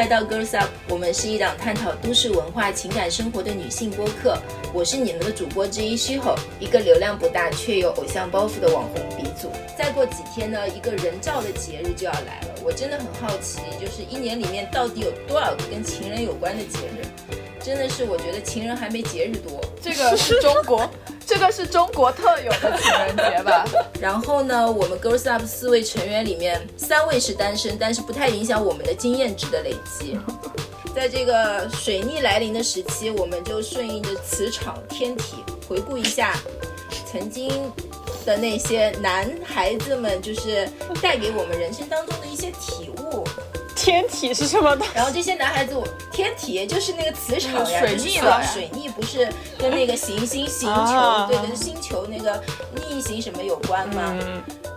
[0.00, 4.34] 来到 Girls Up，我们是一档探讨都市文化、情感生活的女性播客。
[4.72, 9.50] 我是你们的主播之一虚吼，一个流量不大却有偶像包袱的网红鼻祖。
[9.76, 17.04] 再过几天呢，一个人造的节日就要来了，我真的很好奇，就是一年里面到底有多少个跟情人有关的节日？
[17.62, 19.60] 真的是我觉得情人还没节日多。
[19.82, 20.90] 这个是中国，
[21.30, 23.64] 这个是中国特有的情人节吧？
[24.00, 30.18] 然后呢，我们 Girls Up 四位成员里面，三位是单身，但是不太影响我们的经验值的累积。
[30.92, 35.36] 在这个水逆来临的时期，我们就顺应着磁场天体，
[35.68, 36.36] 回顾一下
[37.06, 37.70] 曾经
[38.26, 40.68] 的那些男孩子们，就是
[41.00, 43.24] 带给我们人生当中的一些体悟。
[43.80, 44.84] 天体是什么的？
[44.94, 48.42] 然后这些男孩子，我天体就是那个磁场呀，水逆了。
[48.42, 49.26] 水逆不是
[49.58, 52.42] 跟那个行星、星 球，对，跟星球那个
[52.90, 54.14] 逆行什么有关吗？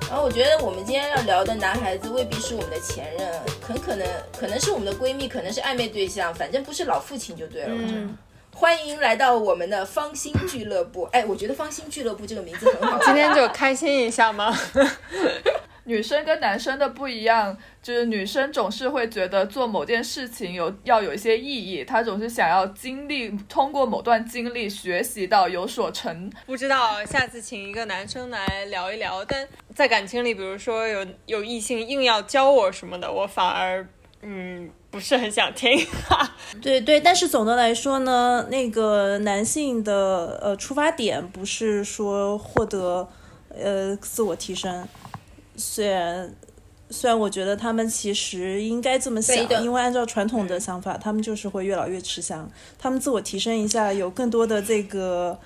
[0.10, 3.30] 然后我觉得我们今天要聊的男孩子未必是我们的前任，
[3.68, 4.08] 很可能
[4.40, 7.70] 可能是我们的闺蜜，可能是暧昧对象，反正不是老父亲就对了。
[7.72, 8.18] 嗯，
[8.56, 11.10] 欢迎来到我们的芳心俱乐部。
[11.12, 13.00] 哎，我觉得芳心俱乐部这个名字很好。
[13.04, 14.58] 今天就开心一下吗？
[15.86, 26.32] 女生跟男生的不一样，就是女生总是会觉得做某件事情有要有一些意义，她总是想要经历通过某段经历学习到有所成。
[26.46, 29.46] 不知道下次请一个男生来聊一聊，但
[29.76, 33.86] 在感情里，比如说有有异性硬要教我什么的，我反而
[34.22, 35.86] 嗯不是很想听。
[36.62, 43.10] 对对，但是总的来说呢，那个男性的呃出发点不是说获得
[43.50, 44.88] 呃自我提升。
[45.56, 46.34] 虽然，
[46.90, 52.50] 虽然我觉得他们其实应该这么想，因为按照传统的想法，他们就是会越老越吃香。
[52.78, 55.38] 他们自我提升一下，有更多的这个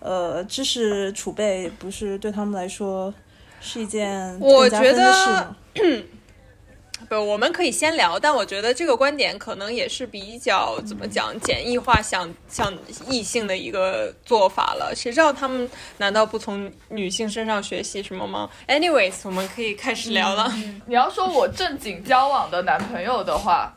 [0.00, 3.12] 呃知识储备，不是对他们来说
[3.60, 5.54] 是一件我觉得。
[7.08, 12.72] 不，我们可以先聊，但我觉得这个观点可能也是比较怎么讲简易化，想想
[13.08, 14.92] 异性的一个做法了。
[14.94, 15.68] 谁知道他们
[15.98, 20.52] 难道不从女性身上学习什么吗？Anyways，我们可以开始聊了。
[20.86, 23.72] 你要说我正经交往的男朋友的话，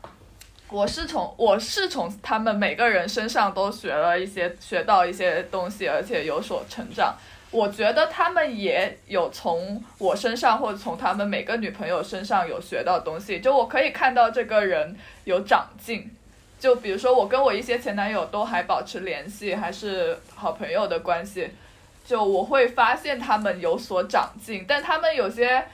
[0.70, 7.16] 我是从我是从他们每个人身上都学了一些，学到一些东西，而且有所成长。
[7.52, 16.12] 我觉得他们也有从我身上或者从他们每个女朋友身上有学到东西，就我可以看到这个人有长进。
[16.60, 21.50] 就比如说我跟我一些前男友都还保持联系，还是好朋友的关系，
[22.06, 25.66] 就我会发现他们有所长进，但他们有些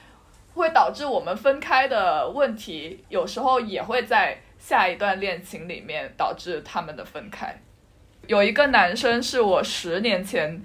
[0.53, 7.59] 会导致我们分开的问题，有时候也会在下一段恋情里面导致他们的分开。
[8.28, 10.64] 有一个男生是我十年前。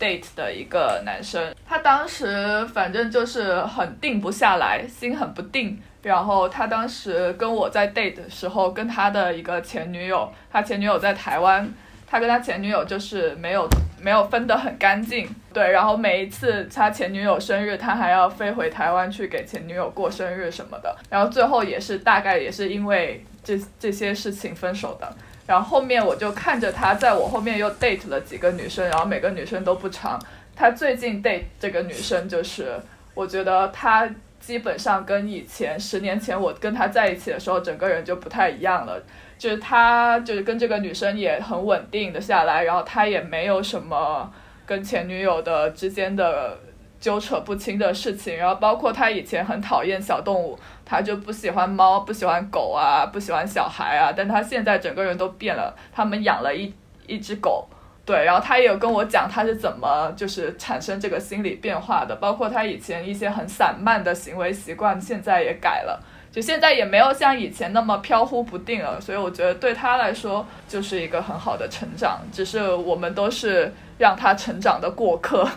[0.00, 5.78] Date 的一个男生，他当时反正就是很定不下来，心很不定。
[6.02, 11.70] 然后他当时跟我在 date 的时候，跟他的一个前女友，他前女友在台湾，
[12.06, 13.68] 他跟他前女友就是没有
[14.00, 15.28] 没有分得很干净。
[15.52, 20.96] 对，然后每一次他前女友生日，他还要飞回台湾去给前女友过生日什么的。
[21.10, 25.12] 然后最后也是大概也是因为这这些事情分手的。
[25.50, 30.16] 然后后面我就看着他在我后面又 date 了几个女生，然后每个女生都不长。
[30.54, 32.80] 他最近 date 这个女生，就是
[33.14, 39.02] 我觉得他基本上跟以前十年前我跟他在一起的时候，整个人就不太一样了。
[39.38, 44.32] 就是他就是跟这个女生也很稳定的下来，然后他也没有什么
[44.64, 46.56] 跟前女友的之间的
[47.00, 48.36] 纠扯不清的事情。
[48.36, 50.58] 然后包括他以前很讨厌小动物。
[50.84, 55.72] 他就不喜欢猫，不喜欢狗啊，不喜欢小孩啊，但他现在整个人都变了。
[55.92, 56.74] 他们养了一
[57.06, 57.64] 一只狗，
[58.04, 69.00] 对，然后他也有跟我讲他是怎么就是产生这个心理变化的，包括他以前一些很散漫的行为习惯，现在也改了，就现在也没有像以前那么飘忽不定了。
[69.00, 75.48] 所以我觉得对他来说就是一个很好的成长，只是我们都是让他成长的过客。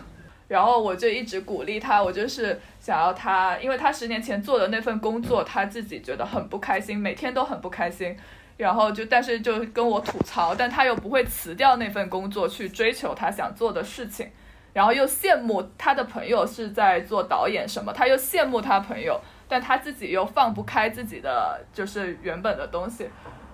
[0.54, 8.16] 然后我就一直鼓励他，我就是想要他，因为他十年前做的那份工作，他自己觉得很不开心，每天都很不开心。
[8.56, 14.30] 然后就，但是就跟我吐槽，但他又不会辞掉那份工作去追求他想做的事情。
[14.74, 23.10] 然后又羡慕他的朋友是在做导演什么，他又羡慕他朋友，但他自己又放不开自己的就是原本的东西。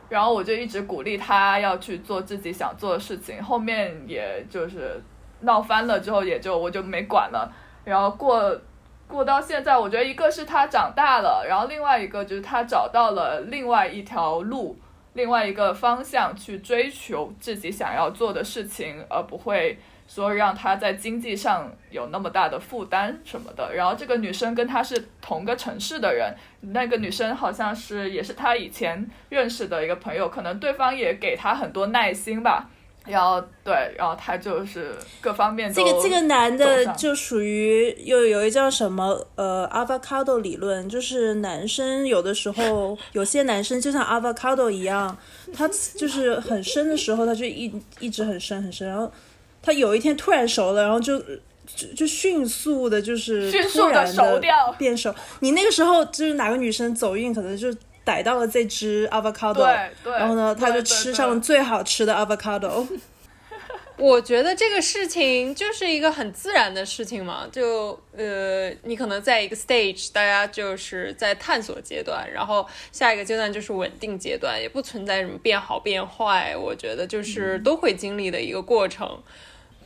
[0.09, 3.41] 然后我就一直鼓励他要去做自己想做的事情。
[3.41, 5.01] 后面也就是。
[5.41, 7.51] 闹翻了之后，也就我就没管了。
[7.85, 8.55] 然后过
[9.07, 14.77] 过到现在，我觉得一个是他长大了，然后另外一个就是他找到了另外一条路，
[15.13, 23.73] 另外一个方向去追求自己想要做的事情，而不会说让他在经济上有那么大的负担什么的。
[23.73, 32.69] 然后这个女生跟他是同个城市的人，那个女生好像是也是他以前认识的一个朋友，可能对方也给他很多耐心吧。
[33.05, 45.17] 然后对，然后他就是各方面这个这个男的就属于又有一叫什么呃 avocado 理论，就是男生有的时候 有些男生就像 avocado 一样，
[45.51, 49.11] 他就是很深的时候他就一一直很深很深，然后
[49.63, 51.17] 他有一天突然熟了，然后就
[51.65, 55.13] 就就迅速的就是迅速的熟掉变熟。
[55.39, 57.73] 你那个时候就是哪个女生走运，可能就。
[58.09, 59.53] 逮到了这只 avocado，
[60.03, 62.87] 对然后呢，他就吃上了最好吃的 avocado。
[63.97, 79.21] 我觉得这个事情就是一个很自然的事情嘛，就呃，你可能在一个 stage，大家就是在探索阶段，然后下一个阶段就是稳定阶段，也不存在什么变好变坏，我觉得就是都会经历的一个过程。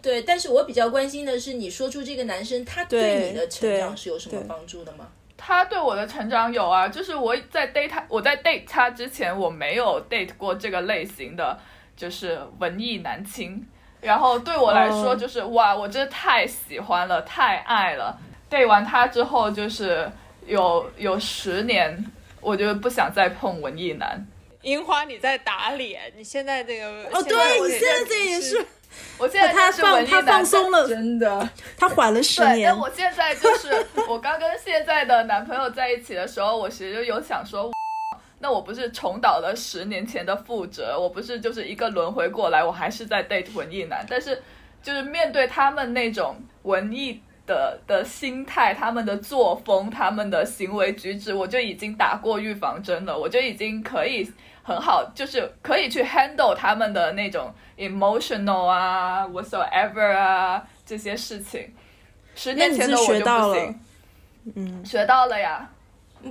[0.01, 5.07] 对，但是我比较关心的是，你说出这个男生，他对你的成长是有什么帮助的吗？
[5.45, 11.59] 他对我的成长有啊，就是我在 date 他，我在 date 他之前，我没有 date 过这个类型的，
[11.97, 13.61] 就是文艺男青。
[13.99, 18.17] 然后对我来说，就是哇，我真的太喜欢了，太爱了。
[18.49, 20.09] date 完他之后，就是
[20.45, 22.05] 有有十年，
[22.39, 24.25] 我就不想再碰文艺男。
[24.61, 26.09] 樱花，你在打脸？
[26.15, 28.65] 你现在这个哦，对你现在这也是。
[29.17, 32.69] 我现在他放他放松了，真的，他缓了十年。
[32.69, 37.71] 但我现在就是我刚跟现在的男朋友在一起的时候，我其实有想说，
[38.39, 44.05] 那我不是重蹈了十年前的覆辙，我不是就是一个轮回过来，我还是在 date 文艺男。
[44.09, 44.41] 但是
[44.81, 54.29] 就是面对他们那种文艺的的心态，他们的作风，他们的行为举止，我就已经打过预防针了，我就已经可以。
[54.63, 61.74] 很好，就是可以去 handle 他们的那种 emotional 啊，whatsoever 啊这些事情。
[62.33, 63.80] 十年前的我就不行，
[64.56, 65.69] 嗯，学到了呀，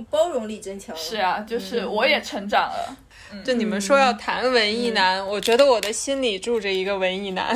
[0.09, 1.01] 包容力增强了。
[1.01, 2.97] 是啊，就是我也成长了。
[3.43, 7.55] 就你们说要谈文艺男，我觉得我的心里住着一个文艺男。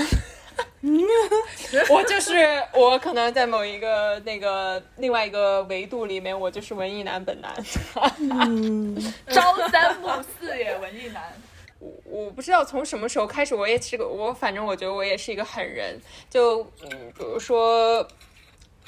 [1.89, 7.51] 我就是我，可能在某一个那个另外一个维度里面，我就是文艺男本男。
[9.29, 11.33] 朝三暮四也文艺男。
[11.79, 15.99] 我我不知道从什么时候开始，我也是个我，反正我觉得我也是一个狠人。
[16.29, 18.07] 就嗯，比如说，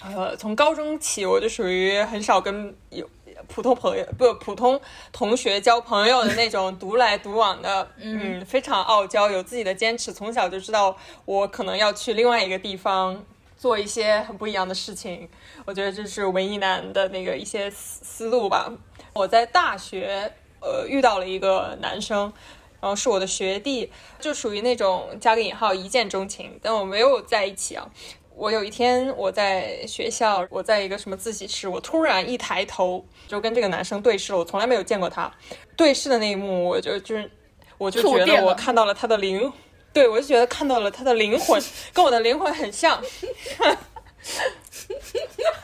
[0.04, 3.10] 呃，从高中起，我就属于很少跟有。
[3.50, 4.80] 普通朋友不普通
[5.12, 10.14] 同学交朋友的那种独来独往的，嗯，非常傲娇，有自己的坚持。
[10.14, 13.26] 从小就知道我可能要去另外一个地方
[13.58, 15.28] 做一些很不一样的事情。
[15.66, 18.72] 我觉得这是文艺男的那个一些思思路吧。
[19.14, 20.32] 我在大学
[20.62, 22.32] 呃遇到了一个男生，
[22.80, 27.90] 然后是我的学弟，就属于那种加个引号一见钟情，但我没有在一起啊。
[28.40, 34.40] 我有一天我在学校，我在一个什么自习室，我突然一抬头就跟这个男生对视了。
[34.40, 35.30] 我从来没有见过他，
[35.76, 37.30] 对视的那一幕，我就就是
[37.78, 39.52] 我就觉得我看到了他的灵，
[39.92, 43.04] 对我就觉得看到了他的灵魂， 跟我的灵魂很像。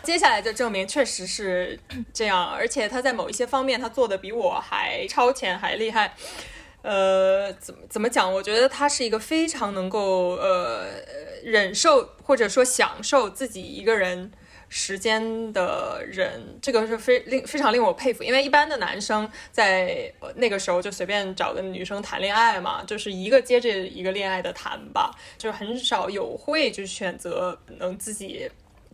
[0.03, 1.79] 接下来就证明确实是
[2.13, 6.13] 这样，而且他在某一些方面他做的比我还超前，还厉害。
[6.85, 8.31] 呃，怎么怎么讲？
[8.31, 10.85] 我觉得他是一个非常能够呃
[11.43, 14.31] 忍受或者说享受自己一个人
[14.69, 18.21] 时间的人，这个是非令非常令我佩服。
[18.21, 28.47] 因为一般的男生在那个时候就随便找个女生谈恋爱嘛，就是一个接着一个恋爱的谈吧，就很少有会就选择能自己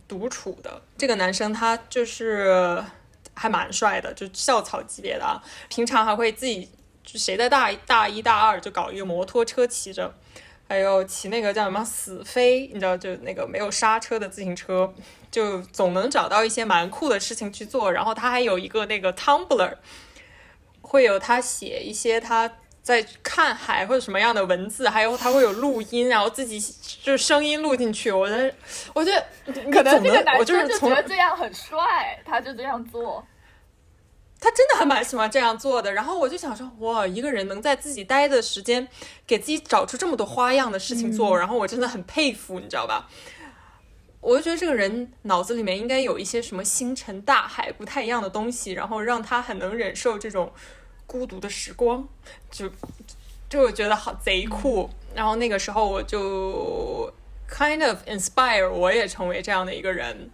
[0.08, 0.80] 独处的。
[0.96, 2.82] 这个男生他就是
[3.34, 6.70] 还蛮帅的，就校草级别的啊，平常还会自己。
[7.04, 10.14] 就谁在大大一大二就搞一个摩托车骑着，
[10.68, 14.92] 还有骑那个叫什么死飞，你知道就那个没有刹车的自行车，
[15.30, 17.92] 就总能找到一些蛮酷的事情去做。
[17.92, 19.74] 然后他还有一个那个 Tumblr，
[20.80, 22.50] 会有他写一些他
[22.82, 26.58] 在看海或者什么样的文字，还有他会有录音，然后自己
[27.02, 28.10] 就是声音录进去。
[28.10, 28.54] 我觉得，
[28.94, 29.24] 我觉得
[29.70, 33.24] 可能这个男生就觉得这样很帅，他就这样做。
[34.42, 38.88] 他真的还蛮喜欢这样做的，然后我就想说，哇，一个人能在自己待的时间，
[39.24, 43.08] 给自己找出这么多花样的事情做，然后我真的很佩服，你知道吧？
[44.20, 50.52] 我就觉得这个人脑子里面应该有一些什么星辰大海不太一样的东西，然后让他很能忍受这种
[51.06, 52.08] 孤独的时光，
[52.50, 52.68] 就
[53.48, 54.90] 就我觉得好贼酷。
[55.14, 57.12] 然后那个时候我就
[57.48, 60.30] kind of inspire 我也成为这样的一个人。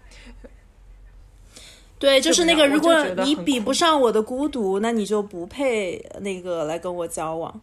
[1.98, 7.60] 对，就是那个，如果你比不上我的孤独，那你就不配那个来跟我交往。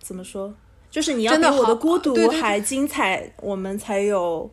[0.00, 0.54] 怎么说？
[0.90, 4.50] 就是你要比我的孤独还精彩，我们才有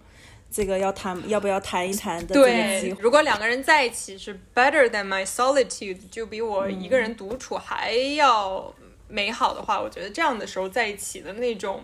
[0.52, 3.02] 这个要谈要不要谈一谈的这个机会。
[3.02, 8.74] 如果两个人在一起是 better than my solitude，就比我一个人独处还要
[9.08, 11.82] 美好的话，我觉得这样的时候在一起的那种，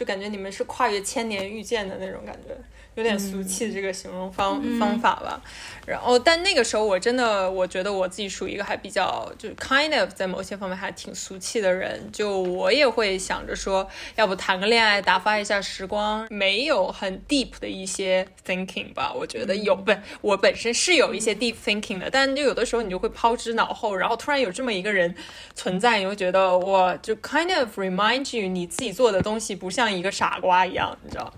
[0.00, 2.56] 就感觉你们是跨越千年遇见的那种感觉。
[2.96, 5.40] 有点俗气这个形容方方法吧，
[5.86, 25.14] 然后但那个时候我真的我觉得我自己属于一个还比较就是 kind of 在某些方面还挺俗气的人，就我也会想着说要不谈个恋爱打发一下时光，没有很 deep 的一些 thinking 吧，我觉得有不我本身是有一些 deep thinking 的，但就有的时候你就会抛之脑后，然后突然有这么一个人
[25.54, 31.32] 存在，你会觉得我就 kind of remind you 你自己做的东西不像一个傻瓜一样，你知道。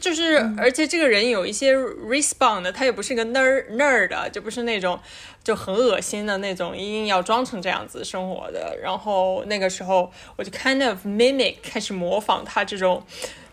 [0.00, 4.98] 就是，而且这个人有一些 respond，他也不是个 nerd nerd，就不是那种
[5.44, 8.76] 就很恶心的那种，一定要装成这样子生活的。
[8.82, 13.06] 然后那个时候，我就 kind of mimic，开始模仿他这种，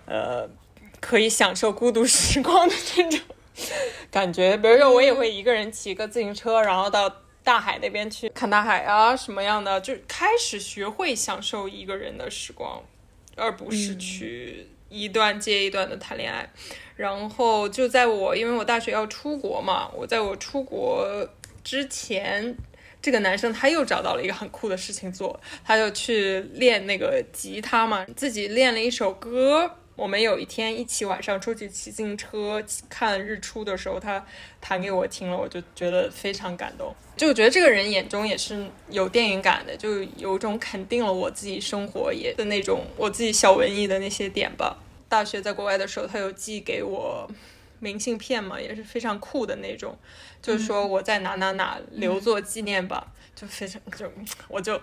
[0.07, 0.49] 呃，
[0.99, 3.19] 可以享受孤独时光的这种
[4.09, 4.57] 感觉。
[4.57, 7.07] 比如说，我也会一个人骑个自行车，然后到
[7.43, 12.81] 大海那边去看大海啊，什么样的，就开始学会享受一个人的时光，
[13.39, 14.67] 而不是去。
[14.91, 16.49] 一段接一段的谈恋爱，
[16.95, 21.07] 然后就在我因为我大学要出国嘛，我在我出国
[21.63, 22.57] 之前，
[22.99, 29.75] 这个男生他又找到了一个很酷的事情做，他就去练那个吉他嘛，自己练了一首歌。
[29.99, 34.25] 我们有一天一起晚上出去骑自行车看日出的时候，他
[34.61, 36.95] 弹给我听了，我就觉得非常感动。
[37.17, 44.77] 就我觉得这个人眼中也是有电影感的，就有种肯定了我自己生活也的那种我自己小文艺的那些点吧。
[45.09, 47.29] 大学在国外的时候，他有寄给我
[47.79, 49.97] 明信片嘛，也是非常酷的那种，
[50.41, 54.09] 就是说我在哪哪哪留作纪念吧，就非常就
[54.47, 54.81] 我就。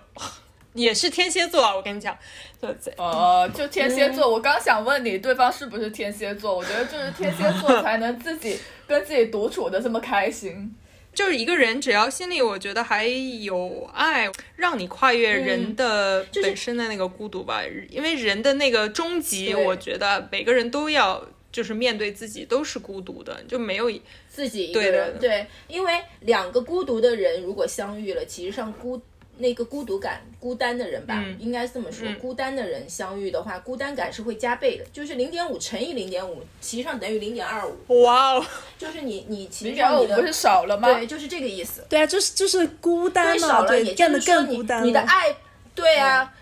[0.76, 2.16] 也是天蝎座啊，我跟你讲，
[2.60, 4.30] 就呃，就天蝎座。
[4.30, 6.54] 我刚想问你，对方是不是天蝎座？
[6.54, 10.74] 我觉得就是天蝎座才能自己跟自己独处的这么开心。
[11.14, 17.62] 就是一个人，只要心里我觉得还有爱，让你跨越人的本身的那个孤独吧。
[17.88, 23.90] 因为人的那个终极，我觉得每个人都要就是面对自己都是孤独的，就没有
[24.28, 25.18] 自己一个人。
[25.18, 29.00] 对，因为两个孤独的人如果相遇了，其实上孤。
[29.38, 32.06] 那个孤独感、孤单的人吧，应该这么说。
[32.20, 38.02] 孤单的人相遇的话，孤单感是会加倍的，就是零点五乘以零点五，其实上等于零点二五。
[38.02, 38.46] 哇哦！
[38.78, 40.92] 就是你你其实上你的不是少了吗？
[40.94, 41.84] 对，就是这个意思。
[41.88, 45.36] 对啊，就是就是孤单少了，也变得更孤单你的爱，
[45.74, 46.34] 对啊，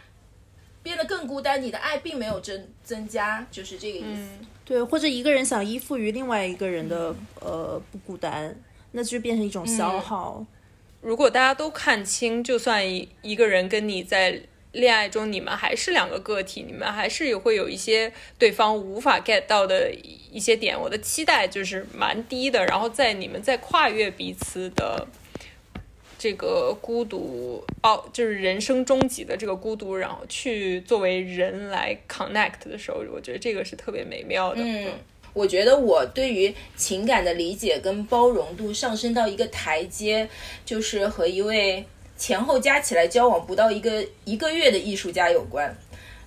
[0.82, 4.28] 变得更孤单，你的爱并没有增增加，就是这个意思。
[4.64, 8.56] 对，或者一个人想依附于另外一个人的呃不孤单，
[8.92, 10.46] 那就变成一种消耗。
[11.04, 14.40] 如果大家都看清，就算一一个人跟你在
[14.72, 19.92] 恋爱中，你们还是两个个体，你们还是会有一些对方无法 get 到的
[20.32, 20.74] 一些点。
[20.80, 25.06] 我的期待就是蛮低的，然后在你们在跨越彼此的
[26.18, 34.62] 这个孤独，哦，就是人生终极的这个孤独，然后去作为人来 connect 的时候，我觉得这个是特别美妙的。
[34.64, 34.88] 嗯。
[35.34, 40.26] 我觉得我对于情感的理解跟包容度上升到一个台阶，
[40.64, 41.84] 就是和一位
[42.16, 45.76] 前后加起来交往不到一个一个月的艺术家有关。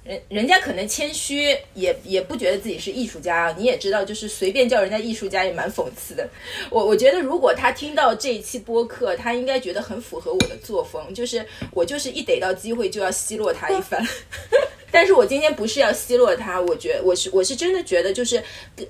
[0.08, 3.54] 人人家可能谦虚，也也不觉得自己是艺术家。
[3.58, 6.26] 你也知道，就是随便叫人家艺术家也蛮讽刺的。
[6.70, 14.02] 我我觉得，如果他听到这一期播客，他应该觉得很符合我的作风，就是我就是一逮到机会就要奚落他一番。
[14.90, 18.42] 但是我今天不是要奚落他，我觉我是我是真的觉得就是，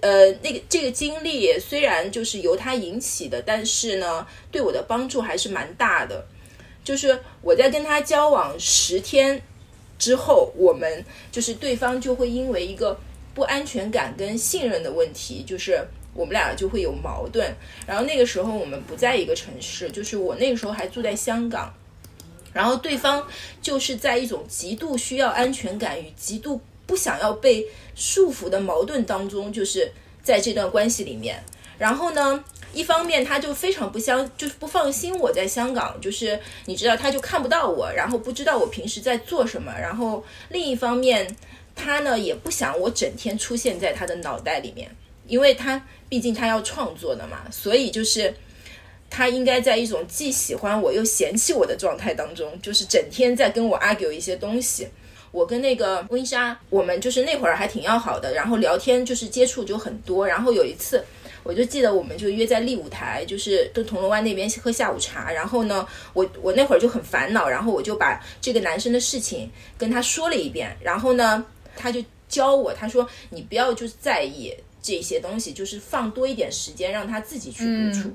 [0.02, 6.24] 呃，那个这个经历虽然就是由他引起的，但是呢，对我的帮助还是蛮大的。
[6.84, 9.42] 就是我在跟他交往十天。
[9.98, 13.00] 之后，我们就是对方就会因为一个
[13.34, 17.54] 不安全感跟信任的问题，就是我们俩就会有矛盾。
[17.86, 21.74] 然后那个时候我们不在一个城市，就是我那个时候还住在香港，
[22.54, 23.26] 然后对方
[23.62, 31.44] 就是在一种极度需要安全感与极度不想要被束缚的矛盾当中，就是在这段关系里面。
[31.78, 32.44] 然后呢？
[32.74, 39.74] 一方面，他就非常不相，就是不放心我在香港，就是你知道，他就看不到我，然后不知道我平时在做什么。
[39.80, 41.36] 然后另一方面，
[41.76, 44.90] 他呢也不想我整天出现在他的脑袋里面，
[45.26, 48.34] 因为他毕竟他要创作的嘛，所以就是
[49.10, 54.88] 他应该在一种既喜欢我又嫌弃我的状态当中，就是整天在跟我 argue 一些东西。
[55.32, 60.28] 我跟那个温莎，我们就是那会儿还挺要好的，然后聊天就是接触就很多。
[60.28, 61.04] 然后有一次。
[61.48, 65.32] 我就记得我们就约在利舞台，就是跟铜锣湾那边喝下午茶。
[65.32, 70.76] 然后呢，我我那会儿就很烦恼，然后我就把这个男生的事情跟他说了一遍。
[70.82, 71.46] 然后呢，
[71.78, 78.14] 他就教我，他说你不要就是在意这些东西，就是放多一点时间让他自己去独处。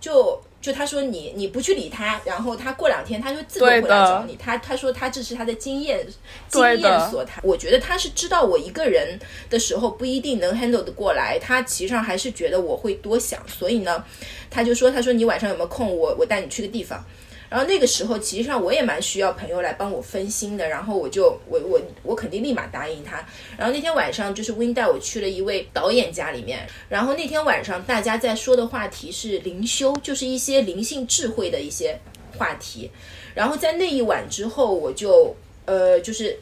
[0.00, 4.34] 就就他说你你不去理他，然后他过两天他就自动回来找你。
[4.34, 6.04] 他他说他这是他的经验
[6.48, 7.40] 经验所谈。
[7.44, 9.16] 我觉得他是知道我一个人
[9.48, 14.04] 的时候不一定能 handle 的过来，他其实上还是觉得我会多想，所以呢，
[14.50, 15.96] 他就说他说你晚上有没有空？
[15.96, 17.04] 我我带你去个地方。
[17.48, 20.68] 然后那个时候，其实上我也蛮需要朋友来帮我分心的。
[20.68, 23.24] 然后我就我我我肯定立马答应他。
[23.56, 26.66] 然后那天晚上，就是 Win 带我去了一位导演家里面。
[26.88, 31.98] 然后那天晚上，大家在说的话题是灵修，就是一些灵性智慧的一些
[32.36, 32.90] 话题。
[33.34, 35.34] 然后在那一晚之后，我就
[35.64, 36.38] 呃就是。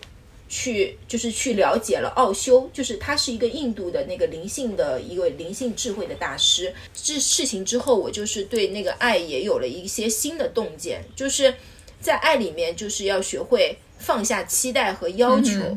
[0.48, 6.72] 去就是去了解了奥修，就是他是一个印度的那个灵性的一个灵性智慧的大师。
[6.92, 11.54] 这事情之后，我就是对那个爱也有了一些新的洞见，就是
[12.00, 15.76] 在爱里面就是要学会放下期待和要求，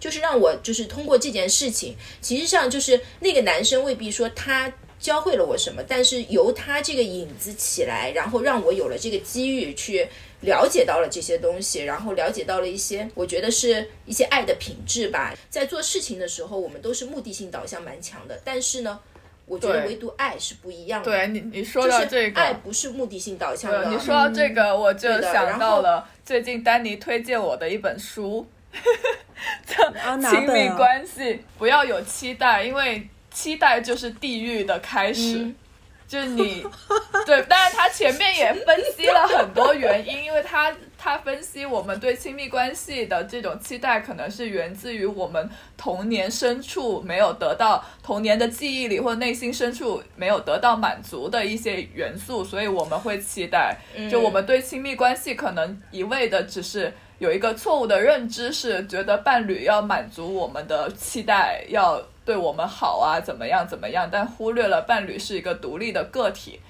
[0.00, 10.08] 就是让我就是通过这件事情，其实上就是那个男生未必说他教会了我什么，但是由他这个影子起来，然后让我有了这个机遇去。
[10.42, 15.34] 了解到了这些东西，然后了解到了一些，我觉得是一些爱的品质吧。
[15.50, 19.00] 在做事情的时候，我们都是目的性导向蛮强的，但是呢，
[19.46, 21.10] 我觉得唯独爱是不一样的。
[21.10, 23.90] 对你，你说到这个，爱不是目的性导向的。
[23.90, 28.46] 你说到这个，我就想到了最近丹尼推荐我的一本书，
[29.66, 29.90] 叫
[30.30, 31.22] 《亲密关系》，
[31.58, 35.54] 不要有期待，因为期待就是地狱的开始。
[36.08, 36.64] 就是你，
[37.26, 53.76] 对，但是他前面也分析了很多原因，因为他他分析我们对亲密关系的这种期待，可能是源自于我们童年深处没有得到童年的记忆里或内心深处没有得到满足的一些元素，所以我们会期待。
[54.10, 62.02] 就我们对亲密关系可能一味的只是有一个错误的认知，是觉得伴侣要满足我们的期待，要。
[62.28, 64.06] 对我们好啊，怎么样怎么样？
[64.12, 66.60] 但忽略了伴侣是一个独立的个体，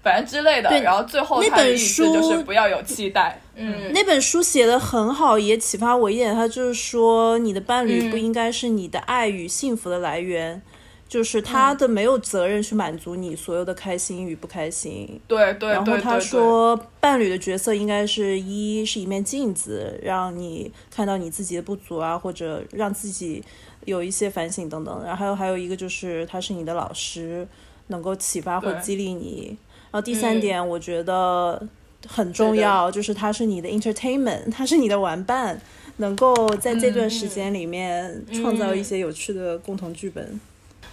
[0.00, 0.70] 反正之类的。
[0.80, 3.36] 然后最后他的意思就是不要有期待。
[3.56, 6.32] 嗯，那本书写的很好，也启发我一点。
[6.32, 10.62] 他就是说，你的伴侣不应该是你的爱与幸福的来源，
[11.08, 15.20] 就是他的没有责任去满足你所有的开心与不开心。
[15.26, 15.70] 对对。
[15.70, 23.42] 然后他说，伴侣的角色应该是一是一面镜子，让你看到你自己的不足啊，或者让自己。
[23.84, 27.46] 有一些反省等等，然后还有还有一个就是他是你的老师，
[27.88, 29.56] 能够启发或激励你。
[29.90, 31.60] 然后第三点我觉得
[32.06, 35.60] 很重要，就是他是你的 entertainment，他是你的玩伴，
[35.98, 40.40] 能够在这段时间里面创造一些有趣的共同剧本。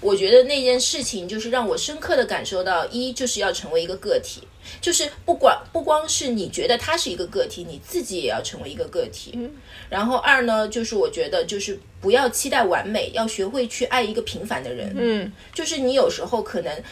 [0.02, 4.42] 我觉得那件事情就是让我深刻的感受到，一就是要成为一个个体，
[4.80, 9.38] 就是不管不光是你觉得他是一个个体，你自己也要成为一个个体。
[9.90, 14.94] 然后二呢，就是我觉得就是不要期待完美，要学会去爱一个平凡的人。
[14.98, 16.84] 嗯，就是你有时候可能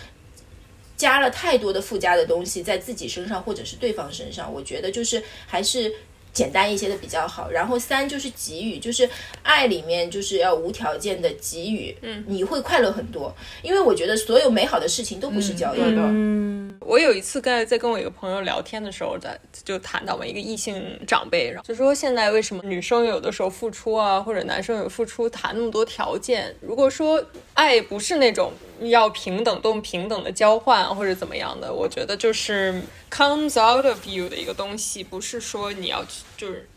[0.96, 5.93] 加了太多的附加的东西在自己身上或者是对方身上，我觉得就是还是。
[6.38, 9.10] 简单一些的比较好，然后三就是给予，就是
[9.41, 15.95] 爱里面就是要无条件的给予，嗯，你会快乐很多，因为我觉得所有美好的事情都不是交易的。
[15.97, 26.56] 嗯，我有一次在在跟我一个朋友聊天的时候，在就谈到嘛一个异性长辈，然后就说现在为什么女生有的时候付出啊，或者男生有付出谈那么多条件？
[26.62, 36.24] 如果说爱不是那种要平等动平等的交换或者怎么样的，我觉得就是 comes out of you 的一个东西，不是说你要去。
[36.38, 36.68] 就是，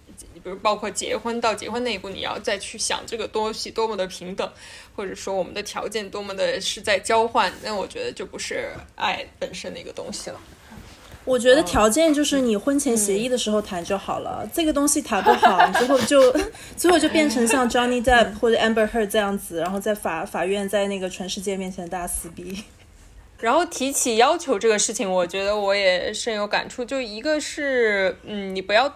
[0.43, 4.51] 比如包括结婚到结婚那一步，你要再去想这个东西多么的平等，
[4.97, 10.41] 或者说我们的条件多么的是在交换，那我觉得就不是爱本身的一个东西了。
[11.24, 16.35] 我觉得条件就是你婚前协议的时候谈就好了，这个东西谈不好，最后就
[16.76, 22.64] 最后就变成像 Johnny Depp 或者 Amber Heard 这样子，然后在法法院在那个全世界面前大撕逼。
[23.38, 26.85] 然后提起要求这个事情，我觉得我也深有感触。
[26.85, 28.92] 就一个是，嗯，你不要。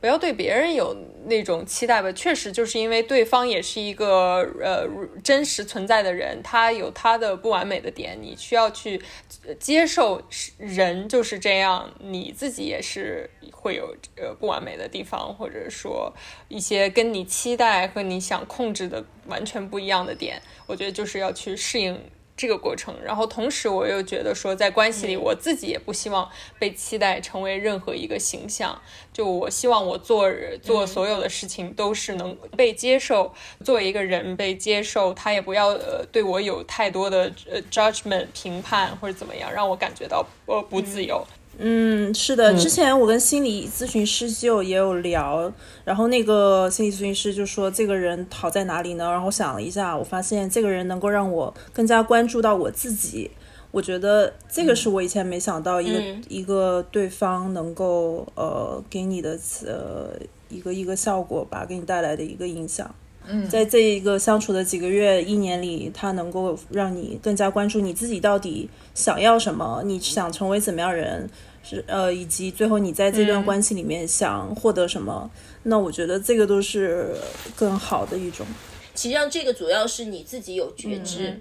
[0.00, 4.86] 不要对别人有那种期待吧，确实就是因为对方也是一个呃
[5.22, 9.00] 真实存在的人，他有他的不完美的点，你需要去
[9.58, 10.22] 接受
[10.56, 16.14] 人就是这样，你自己也是会有呃不完美的地方，或者说
[16.48, 22.00] 一些跟你期待和你想控制的完全不一样的点，我觉得就是要去适应
[22.38, 22.94] 这个过程。
[23.04, 28.80] 然后同时我又觉得说，在关系里，我自己也不希望被期待成为任何一个形象。
[29.12, 30.30] 就我希望我做
[30.62, 41.26] 做所有的事情都是能被接受，作为一个人被接受，他也不要呃对我有太多的呃 judgment 评判或者怎么样，让我感觉到呃不自由。
[41.26, 41.37] 嗯，
[42.14, 45.52] 是的，之前我跟心理咨询师就也有聊，
[45.84, 49.10] 然后那个心理咨询师就说这个人好在哪里呢？
[49.10, 53.30] 然后想了一下，我发现这个人能够让我更加关注到我自己，
[53.72, 60.10] 我觉得这个是我以前没想到一个一个对方能够呃给你的呃
[60.48, 62.94] 一个一个效果吧，给你带来的一个影响。
[63.50, 71.28] 在这一个相处的几个月、一年里，他能够让你更加关注你自己到底想要什么，你想成为怎么样人。
[71.68, 75.30] 是呃，以及最后你在这段关系里面想获得什么？
[75.64, 77.14] 那我觉得这个都是
[77.54, 78.46] 更好的一种。
[78.94, 81.38] 其实际上，这个主要是你自己有觉知，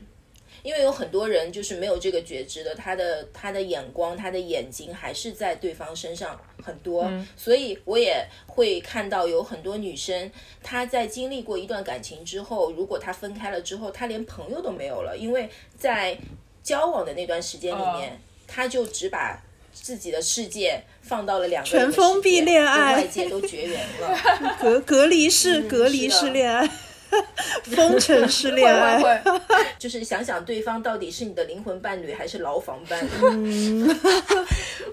[0.63, 7.09] 因为有很多人就是没有这个觉知的，他的他的眼光、他的眼睛还是在对方身上很多。
[7.37, 10.29] 所以我也会看到有很多女生，
[10.61, 16.17] 她在经历过一段感情之后，如果她分开了之后，她连朋友都没有了，因为在
[16.61, 19.41] 交往的那段时间里面，她就只把。
[19.81, 24.17] 自己的世界放到了两个全封闭恋爱，外界都绝缘了，
[24.61, 26.69] 隔隔离式隔离式恋爱，
[27.63, 29.23] 封城式恋爱，
[29.79, 33.95] 就是想想对方到底是你的灵魂伴侣还是牢房伴侣。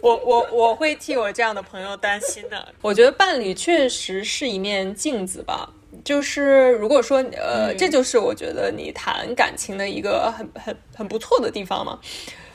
[0.00, 2.68] 我我我会替我这样的朋友担心的。
[2.82, 5.70] 我觉得伴侣确实是一面镜子吧，
[6.04, 11.98] 就是如果说呃，这就是我觉得你谈感情的一个很很很不错的地方嘛。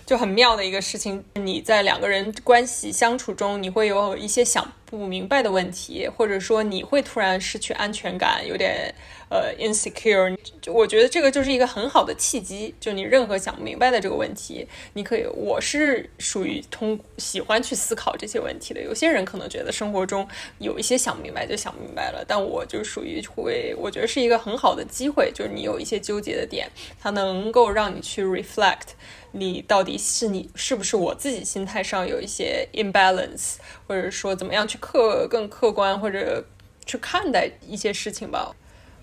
[0.09, 8.91] 就很妙的一个事情，你在两个人关系相处中，你会有一些想不明白的问题，或者说你会突然失去安全感，有点
[9.29, 10.35] 呃 insecure。
[10.59, 18.81] 就我觉得这个就是一个很好的契机，就你任何想不明白的这个问题，你可以，我是属于通喜欢去思考这些问题的。
[18.81, 26.67] 有些人可能觉得生活中有一些想不明白就想明白了，但我就属于会，我觉得是一个很好的机会，就是你有一些纠结的点，
[26.99, 28.95] 它能够让你去 reflect。
[29.31, 33.55] 你到底是你是不是我自己心态上有一些 imbalance，
[33.87, 36.43] 或者说怎么样去客更客观或者
[36.85, 38.55] 去看待一些事情吧？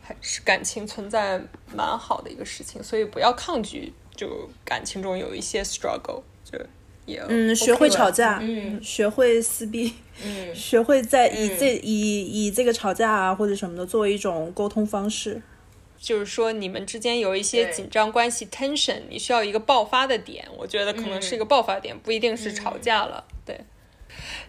[0.02, 1.40] 还是感情存在
[1.74, 6.58] 蛮好的一个事情，所以不要抗拒，就感情中有一些 struggle，就
[7.06, 9.92] 也嗯，学会吵架，嗯，学会撕逼，
[10.24, 15.42] 嗯，学会在以这以以这个吵架啊或者什么的作为一种沟通方式。
[16.07, 20.47] 就是说，你们之间有一些紧张关系 tension，你需要一个爆发的点。
[20.57, 23.25] 我觉得可能是一个爆发点，不一定是吵架了。
[23.45, 23.59] 对，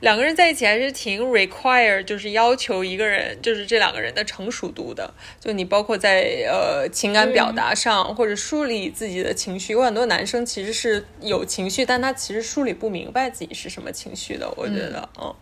[0.02, 5.12] 两个人在一起还是挺 require，就是要求一个人，就是这两个人的成熟度的。
[5.40, 9.74] 就你包括在呃情感表达上，或者梳理自己的情绪。
[9.74, 14.48] 有很多男生其实是有情绪，但他其实梳理不明白自己是什么情绪的。
[14.56, 15.34] 我觉得，嗯。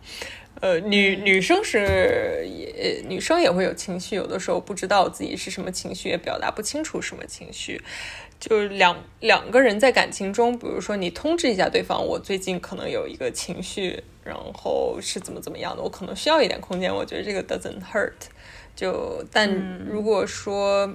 [0.60, 7.80] 呃，女女生是也女生也会有情绪，有的时候不知道自己是什么情绪，也表达不清楚什么情绪。
[8.38, 16.94] 就两两个人在感情中，比如说你通知一下对方，我最近可能有一个情绪，然后是怎么怎么样的，我可能需要一点空间。
[16.94, 18.12] 我觉得这个 doesn't hurt。
[18.74, 19.50] 就但
[19.86, 20.94] 如果说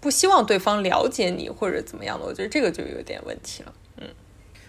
[0.00, 3.72] 不希望对方了解你或者怎么样的，我觉得这个就有点问题了。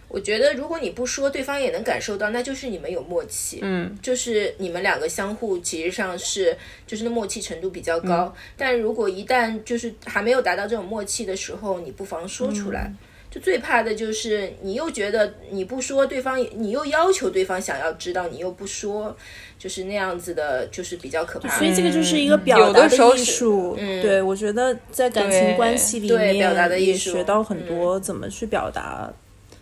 [0.10, 3.60] 我觉得，如果你不说，对方也能感受到，那就是你们有默契。
[3.62, 8.34] 嗯，就是你们两个相互其实上是，就是那默契程度比较高。
[8.58, 12.92] 但如果一旦就是还没有达到这种默契的时候，你不妨说出来。
[13.30, 19.16] 就最怕的就是你又觉得你不说，对方你又要求对方想要知道，你又不说，
[19.60, 21.56] 就是那样子的，就是比较可怕。
[21.56, 23.76] 所以这个就是一个表达的艺术。
[23.78, 29.14] 嗯，对我觉得在感情关系里面，表达的艺术学到很多怎么去表达。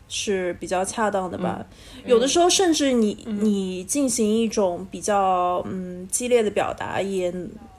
[0.09, 1.65] 是比较恰当的吧？
[2.05, 7.33] 有的时候，甚至你你进行一种比较嗯激烈的表达，也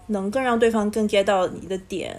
[0.09, 2.15] 能更让对方更 get 到你的点。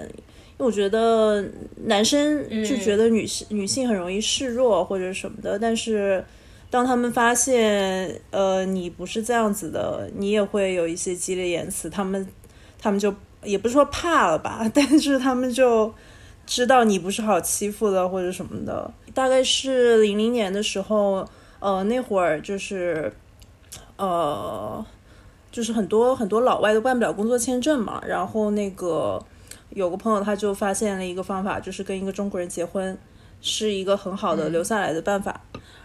[0.57, 1.43] 因为我觉得
[1.85, 6.23] 男生就觉得女性女性很容易示弱或者什么的，但是
[6.69, 12.27] 当他们发现呃你不是这样子的，你也会有一些激烈言辞，他们
[12.79, 15.93] 他们就也不是说怕了吧， 但是他们就。
[16.51, 21.27] 知道你不是好欺负的或者什么的，大概是零零年的时候，
[21.59, 23.11] 呃，那会儿就是，
[23.97, 24.85] 呃，
[25.51, 29.21] 就是很多很多老外都办不了工作签证嘛，然后那个
[29.71, 32.97] 有个朋友他就发现了一个方法，就是跟一个中国人结婚，
[33.41, 35.41] 是一个很好的留下来的办法。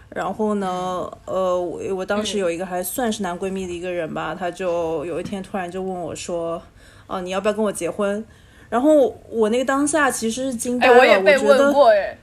[0.07, 6.61] 然后呢，呃，我我当时有一个还算是男闺蜜的一个人吧，他就有一天突然就问我说，
[7.07, 8.23] 哦，你要不要跟我结婚？
[8.69, 12.17] 然后我那个当下其实是惊呆了，我也被问过，哎，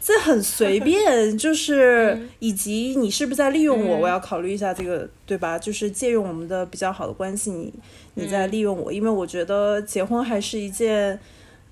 [0.00, 5.58] 这很随便，就 是以及你是不是在利用我，我要考虑一下这个，对吧？
[5.58, 7.72] 就是借用我们的比较好的关系，你
[8.14, 11.18] 你在利用我，因为我觉得结婚还是一件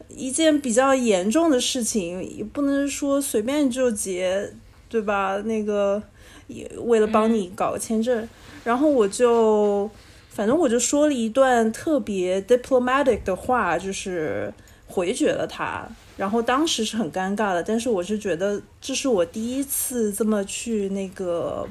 [0.09, 4.53] 一件比较严重的事情，也不能说随便就结，
[4.89, 5.41] 对吧？
[5.45, 6.03] 那个
[6.49, 8.29] 也为了帮你搞个签证，
[8.65, 9.91] 然后我就
[10.29, 14.53] 反正我就说了一段特别 diplomatic 的话，就是
[14.87, 15.87] 回绝了他。
[16.17, 21.69] 然后当时是很尴尬的，但是我是觉得这是我第一次这么去那个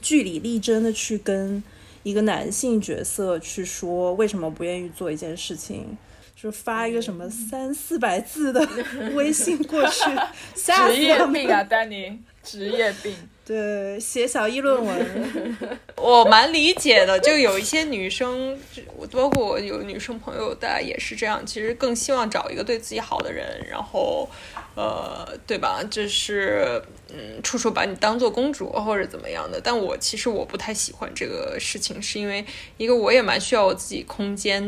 [0.00, 1.62] 据理力争的去跟
[2.02, 5.84] 一个男性角色去说为什么不愿意做一件事情，
[6.34, 8.66] 就发一个什么三四百字的
[9.14, 10.10] 微信过去，
[10.54, 13.14] 吓职业病啊，丹尼，职业病。
[13.46, 15.56] 对，写小议论文，
[15.96, 18.82] 我蛮理解的，就有一些女生，就
[19.16, 24.28] 包括我有女生朋友，大家也是这样，其实更希望找一个对自己好的人，然后，
[24.76, 25.82] 呃，对吧？
[25.90, 29.58] 就是，嗯，处处把你当做公主或者怎么样的。
[29.58, 32.44] 但我其实我不太喜欢这个事情，是因为
[32.76, 34.62] 一个我也蛮需要我自己空间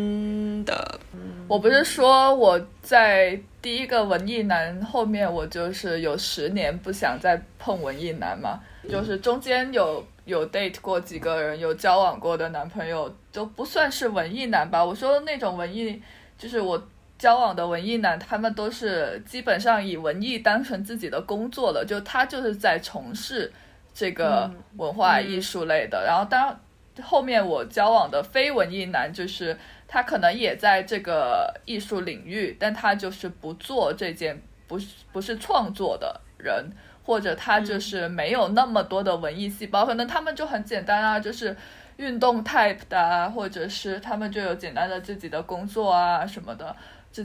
[0.64, 0.98] 的，
[1.46, 14.82] 我不是说我在第一个文艺男后面，我就是有十年不想再碰文艺男嘛，就是中间有有 date 过几个人，有交往过的男朋友都不算是文艺男吧。
[14.82, 16.00] 我说那种文艺，
[16.38, 16.82] 就是我
[17.18, 23.52] 交往的文艺男，他们都是基本上以文艺当成自己的工作了，就他就是在从事
[23.92, 26.04] 这个文化艺术类的。
[26.06, 26.58] 然后当
[27.02, 29.56] 后面我交往的非文艺男，就是
[29.88, 36.70] 他可能也在这个艺术领域，但他就是不做这件不是不是创作的人，
[37.04, 41.56] 或者他就是没有那么多的文艺细胞，可能他们就很简单啊，就是
[41.96, 46.74] 运动 type 的啊，或者是他们就有简单的自己的工作啊什么的，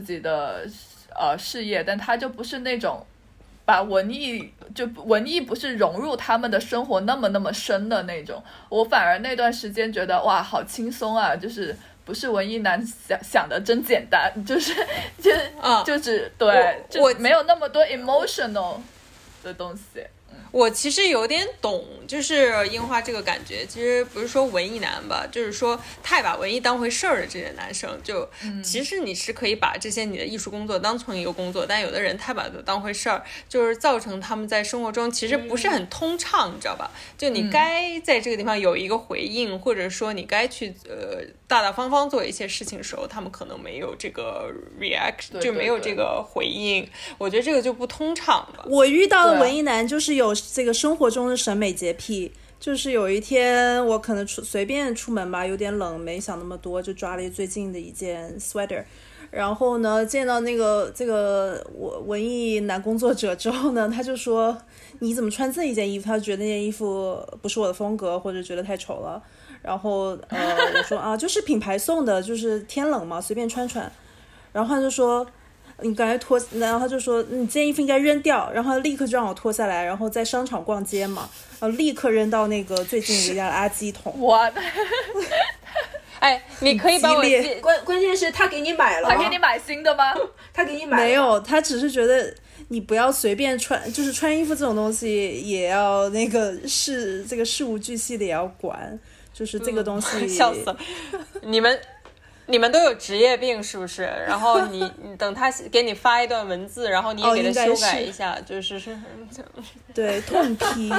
[0.00, 0.66] 己的
[1.14, 3.04] 呃事业，但他就不是那种。
[3.66, 14.74] 把文艺就文艺不是融入他们的生活那么那么深的那种，我反而那段时间觉得哇好轻松啊，就是不是文艺男想想的真简单，就是
[15.18, 15.30] 就
[15.62, 18.76] 啊就是对，我没有那么多 emotional
[19.42, 20.04] 的东西。
[20.54, 23.66] 我其实有点懂，就是樱花这个感觉。
[23.66, 28.30] 其实不是说文艺男吧，就是说太把文艺当回事儿的这些男生，就、
[28.62, 36.88] 其实你是可以把这些你的艺术工作当成一个工作，但有的人太把它当回事儿，就是造成他们在生活中其实不是很通畅，你知道吧？
[37.18, 44.48] 就你该在这个地方有一个回应，或者说你该去呃大大方方做一些事情的时候，他们可能没有这个
[44.80, 46.88] react，对就没有这个回应。
[47.18, 48.64] 我觉得这个就不通畅了。
[48.68, 58.84] 我遇到的文艺男就是有这个生活中的审美洁癖，就是有一天我可能出随便出门吧，有点冷，没想那么多，就抓了最近的一件 sweater。
[59.30, 64.56] 然后呢，见到那个这个文文艺男工作者之后呢， 他就说
[65.00, 69.20] ：“你怎么穿这一件衣服？”他觉得那件衣服不是我的风格，或者觉得太丑了。
[69.60, 73.90] 然后呃，我说啊，就是品牌送的，就是天冷嘛，随便穿穿。
[74.52, 75.26] 然后他就说
[75.80, 81.28] ：“你刚才脱，然后他就说你这件衣服应该扔掉，然后他立刻就让我脱下来，然后在商场逛街嘛，
[81.60, 84.14] 然后立刻扔到那个最近的一家 垃圾桶。
[84.18, 84.50] 我
[86.20, 87.22] 哎，你可以把我
[87.60, 90.14] 关关键是他给你买了，他给你买新的吗？
[90.54, 92.34] 他给你买没有，他只是觉得
[92.68, 98.98] 你不要随便穿，就是穿衣服这种东西也要那个事这个事无巨细的也要管，
[99.34, 100.26] 就是这个东西。
[100.28, 100.78] 笑死了！
[101.42, 101.78] 你们
[102.46, 104.02] 你们都有职业病是不是？
[104.28, 108.78] 然后你你等他给你发一段文字，然后你也给他修改一下，就是。
[108.78, 108.96] 是
[109.94, 110.92] 对痛批，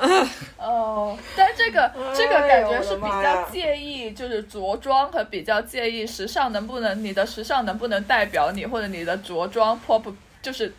[0.00, 10.72] 嗯， 哦，但这个这个感觉是比较介意，就是着装和比较介意时尚能不能，你的时尚能不能代表你，或者你的着装 pop 就是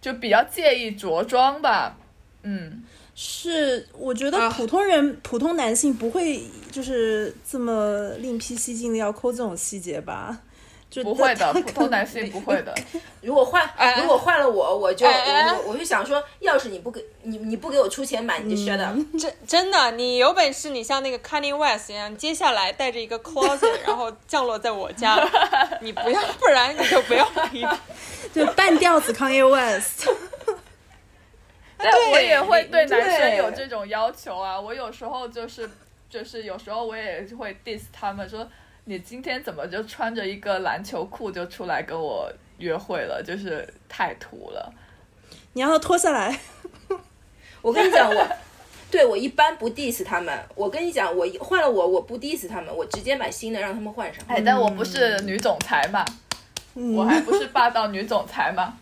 [0.00, 1.96] 就比较介意着装吧。
[2.44, 10.38] 嗯，是我觉得啊普通人、普通男性不会就是这么另辟蹊径的要抠这种细节吧？
[10.90, 12.74] 就不会的，普通男性不会的。
[13.22, 18.94] 如果换哎如果换了我，我就我我就想说，要是你不给你你不给我出钱买，你就 shut up。
[19.18, 25.16] 真真的，你有本事你像那个 Kanye West 一样，接下来带着一个 closet， 然后降落在我家，
[25.80, 27.26] 你不要，不然你就不要。
[28.34, 30.08] 就半吊子 Kanye West。
[31.82, 34.60] 但我也会对男生有这种要求啊。
[34.60, 35.68] 我有时候就是
[36.08, 38.46] 就是有时候我也会 diss 他们说，
[38.84, 44.72] 你今天怎么就穿着一个篮球裤就出来跟我约会了，就是太土了。
[45.54, 46.38] 你让他脱下来，
[47.60, 48.26] 我跟你讲，我
[48.90, 50.38] 对我一般不 diss 他们。
[50.54, 54.24] 我跟你讲，我换了我，我不 diss 他们，我直接买新的让他们换上。
[54.28, 56.04] 哎，但我不是女总裁嘛，
[56.74, 58.78] 嗯我还不是霸道女总裁嘛。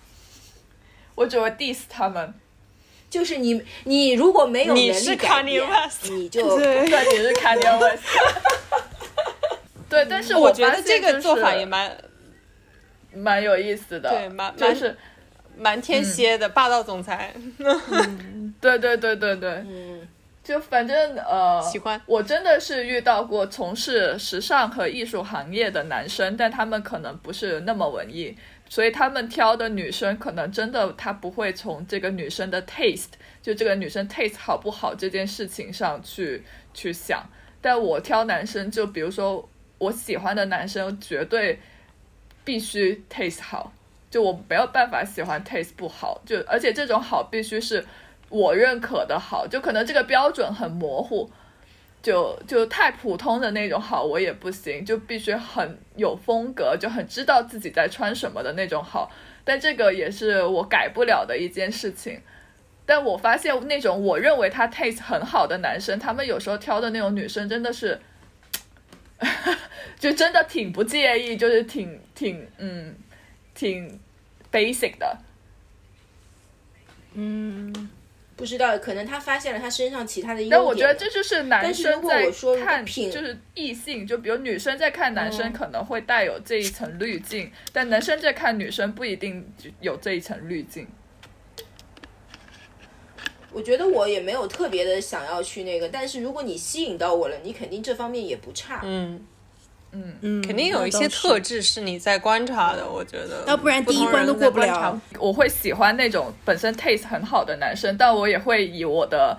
[1.14, 2.34] 我只会 diss 他们。
[3.10, 8.04] 就是你，你如果没有能你是力改变 West，你就对，你是 Kanye West。
[9.88, 11.94] 对，但是我觉得这个做法也蛮
[13.12, 14.96] 蛮有意思的，对蛮就是
[15.58, 17.34] 蛮天蝎的、霸道总裁，
[18.60, 20.06] 对对对对对，嗯，
[20.44, 22.00] 就反正呃，喜欢。
[22.06, 28.36] 我真的是遇到过从事时尚和艺术行业的男生，但他们可能不是那么文艺，
[28.70, 33.08] 所以他们挑的女生可能真的他不会从这个女生的 taste，
[33.42, 37.28] 就这个女生 taste 好不好这件事情上去去想。
[37.60, 39.46] 但我挑男生，就比如说
[39.78, 41.58] 我喜欢的男生，绝对
[42.44, 43.72] 必须 taste 好，
[44.08, 47.84] 就我没有办法喜欢 taste 不好，就而且这种好必须是
[48.28, 51.28] 我认可的好，就可能这个标准很模糊，
[52.02, 59.10] 就就太普通的那种好我也不行，就必须很有风格，就很知道自己在穿什么的那种好。
[59.44, 62.20] 但这个也是我改不了的一件事情。
[62.86, 68.00] 但我发现那种我认为他 taste 很好的男生，他们有时候挑的那种女生真的是，
[69.98, 72.96] 就真的挺不介意，就是挺挺嗯
[73.54, 74.00] 挺
[74.50, 75.18] basic 的。
[77.12, 77.90] 嗯
[78.40, 80.58] 不知道，可能他发现了他身上其他的优点。
[80.58, 90.88] 但我觉得这就是男但是如生在果我说看，品就是异性，就比如女生在看男生嗯可能会带有这一层滤镜，但男生在看女生不一定有这一层滤镜。
[93.52, 98.80] 我觉得我也没有特别的想要去那个，但是如果你吸引到我了，你肯定这方面也不差。
[98.84, 99.26] 嗯，
[99.92, 105.00] 嗯，肯定有一些特质是你在观察的，我觉得，要不然第一关都过不了。
[105.18, 109.36] 我会喜欢那种本身 taste 很好的男生，但我也会以我的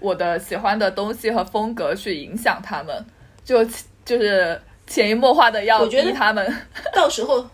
[0.00, 3.04] 我的喜欢的东西和风格去影响他们，
[3.44, 3.64] 就
[4.04, 6.52] 就是潜移默化的要我觉得逼他们。
[6.92, 7.46] 到时候，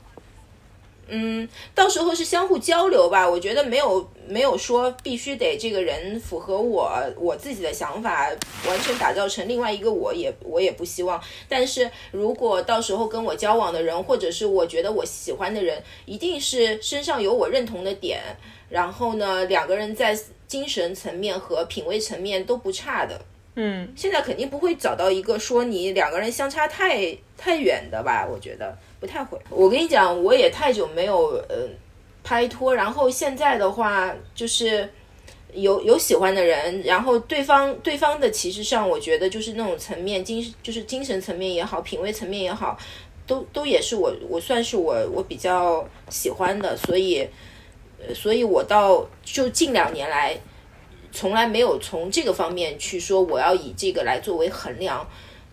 [1.09, 3.29] 嗯，到时候是相互交流吧。
[3.29, 8.29] 我觉得没有没有说必须得这个人符合我我自己的想法，
[8.67, 11.21] 完全打造成另外一个我也我也不希望。
[11.49, 18.21] 但是如果到时候跟我交往的人，或者是我觉得我喜欢的人，一定是身上有我认同的点，
[18.69, 23.21] 然后呢，两个人在精神层面和品味层面都不差的。
[23.61, 28.25] 嗯，现在肯定不会找到一个说你两个人相差太太远的吧？
[28.25, 29.37] 我觉得不太会。
[29.51, 31.69] 我跟你讲，我也太久没有呃
[32.23, 34.89] 拍拖，然后现在的话就是
[35.53, 42.79] 有有喜欢的人，然后对方对方的其实上，我觉得就是那种层面精就是精神层面也好，品味层面也好，
[43.27, 47.29] 都都也是我我算是我我比较喜欢的，所以
[47.99, 50.39] 呃所以我到就近两年来。
[51.13, 55.09] 从来没有从这个方面去说我要以这个来作为衡量，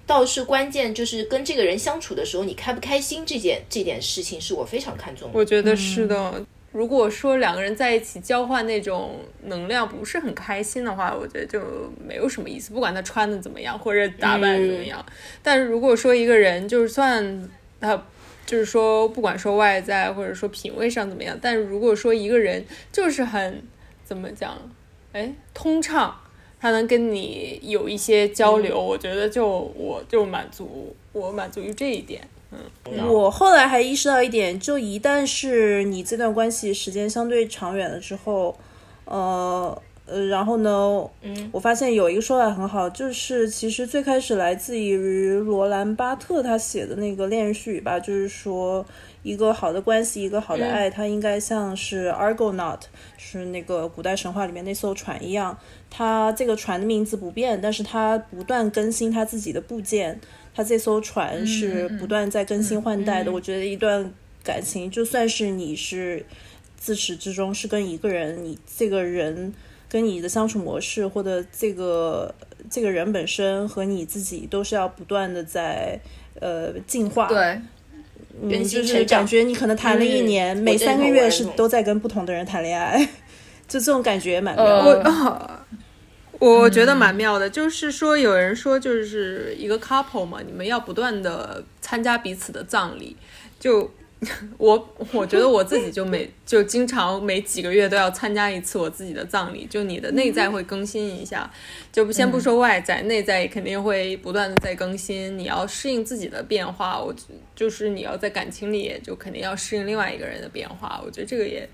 [0.06, 5.38] 倒是关键就是跟这个人相处的时候，你开不开心这件这件事情是我非常看重的。
[5.38, 6.46] 我觉得是的。
[6.72, 11.62] 如果说两个人在一起交换那种能量不是很开心的话，我觉得就
[12.06, 12.74] 没有什么意思。
[12.74, 15.04] 不管他穿的怎么样或者打扮怎么样，
[15.42, 18.06] 但是如果说一个人就算他
[18.46, 23.64] 就是说不管说外在或者说品味上怎么样，但是如果说一个人就是很
[24.04, 24.60] 怎么讲，
[25.16, 26.14] 哎，通畅，
[26.60, 32.28] 他能跟你有一些交流，我觉得就我就满足，我满足于这一点。
[32.52, 32.60] 嗯，
[33.08, 38.58] 我后来还意识到一点，就一旦是你这段关系时间相对长远了之后，
[39.06, 48.86] 呃呃，然后呢，嗯，我发现有一个说法很好，就是其实最开始来自于罗兰巴特他写的那个恋人絮语吧，就是说
[49.24, 52.82] 一个好的关系，一个好的爱，它应该像是 Argonaut，
[53.18, 55.58] 是那个古代神话里面那艘船一样，
[55.90, 60.20] 它这个船的名字不变，但是它不断更新它自己的部件。
[60.54, 63.30] 它这艘船是不断在更新换代的。
[63.30, 64.10] 我觉得一段
[64.42, 66.26] 感情，就算是你是
[66.78, 69.54] 自始至终是跟一个人，你这个人
[69.96, 72.36] 跟你的相处模式，或者这个
[72.70, 75.98] 这个人本身和你自己，都是要不断的在
[76.42, 77.30] 呃进化。
[77.30, 77.62] 对，
[78.66, 83.08] 就是感觉你可能谈了一年，嗯每三个月是都在跟不同的人谈恋爱，
[83.70, 85.64] 就这种感觉蛮妙。
[86.40, 93.16] 我觉得蛮妙的，就是说有人说就是一个 couple 嘛，你们要不断的参加彼此的葬礼。
[93.58, 93.90] 就
[94.58, 101.50] 我我觉得我自己就每就经常每几个月都要参加一次我自己的葬礼，就你的内在会更新一下，
[101.92, 105.38] 就先不说外在，内在肯定会不断的在更新。
[105.38, 107.14] 你要适应自己的变化，我
[107.56, 111.02] 就是你要在感情里也就肯定要适应另外一个人的变化。
[111.06, 111.68] 我觉得这个也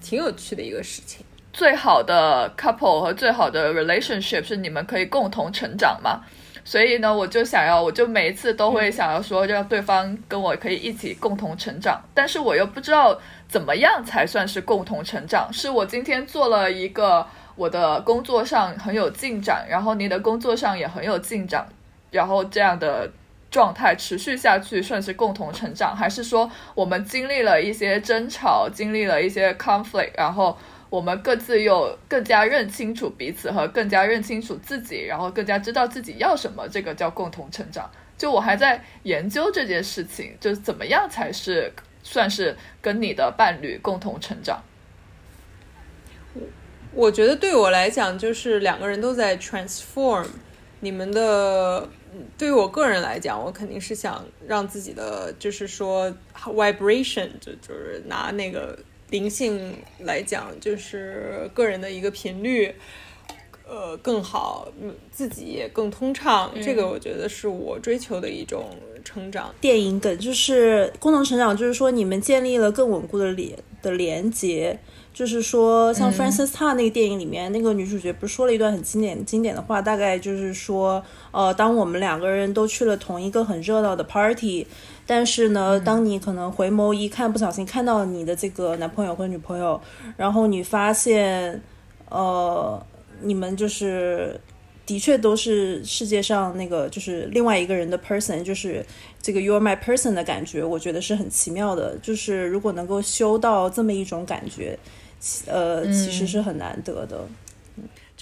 [0.00, 1.24] 挺有趣的一个事情。
[1.52, 6.22] 最好的 couple 和最好的 relationship 是你们可以共同成长嘛。
[6.64, 15.52] 所以呢，我就想要，我就每一次都会想要说，让对方跟我可以一起共同成长，但是我又不知道怎么样才算是共同成长？
[15.52, 21.66] 是我今天做了一个我的工作上很有进展，然后你的工作上也很有进展，
[22.10, 23.10] 然后这样的
[23.50, 30.56] 状态持续下去算是共同成长，还是说我们经历了一些争吵，经历了一些 conflict，然后
[30.92, 37.90] 我们各自又更加认清楚彼此和更加认清楚自己，然后更加知道自己要什么，这个叫共同成长。
[38.18, 41.72] 就我还在研究这件事情，就是怎么样才是
[42.02, 44.62] 算是跟你的伴侣共同成长。
[46.92, 50.26] 我觉得对我来讲，就是两个人都在 transform。
[50.80, 51.88] 你们的
[52.36, 58.78] 对于我个人来讲，我肯定是想让自己的，就是说 vibration，就就是拿那个
[59.12, 62.74] 灵性来讲，就是个人的一个频率，
[63.68, 64.66] 呃，更好，
[65.12, 66.50] 自己也更通畅。
[66.60, 68.70] 这个我觉得是我追求的一种
[69.04, 69.54] 成长。
[69.60, 74.80] 电影梗就是共同成长，就是说你们建立了更稳固的连的连接。
[75.14, 84.66] 就是说，像 Francis Ha 那个电影里面，那个女主角不是说了一段很经典经典的话，大概就是说，呃，当我们两个人都去了同一个很热闹的 party，
[85.14, 89.78] 但是呢，当你可能回眸一看，不小心看到你的这个男朋友或女朋友，
[90.16, 91.60] 然后你发现，
[92.08, 92.82] 呃，
[93.20, 94.40] 你们就是
[94.86, 98.82] 的确都是世界上那个就是另外一个人的 person，就是
[99.20, 101.94] 这个 you're my person 的感觉，我觉得是很奇妙的。
[101.98, 104.78] 就是如果能够修到这么一种感觉。
[105.46, 107.24] 呃，其实是很难得的，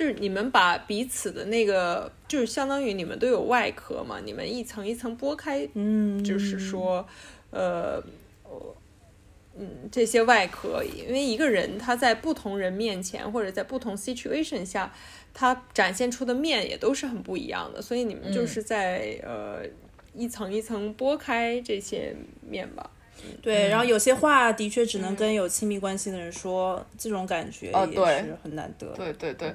[0.00, 7.06] 就是你们把彼此的那个，就是相当于你们都有外壳嘛，你们一层一层剥开，嗯，就是说，
[7.50, 8.02] 呃，
[9.58, 14.90] 嗯，这些外壳，因为一个人他在不同人面前或者在不同 situation 下，
[15.34, 19.60] 他展现出的面也都是很不一样的，所以你们就是在呃
[20.14, 22.90] 一层一层剥开这些面吧。
[23.42, 28.86] 对，然后有些话的确只能跟有亲密关系的人说，这种感觉也是很难得。
[28.96, 29.54] 对对对，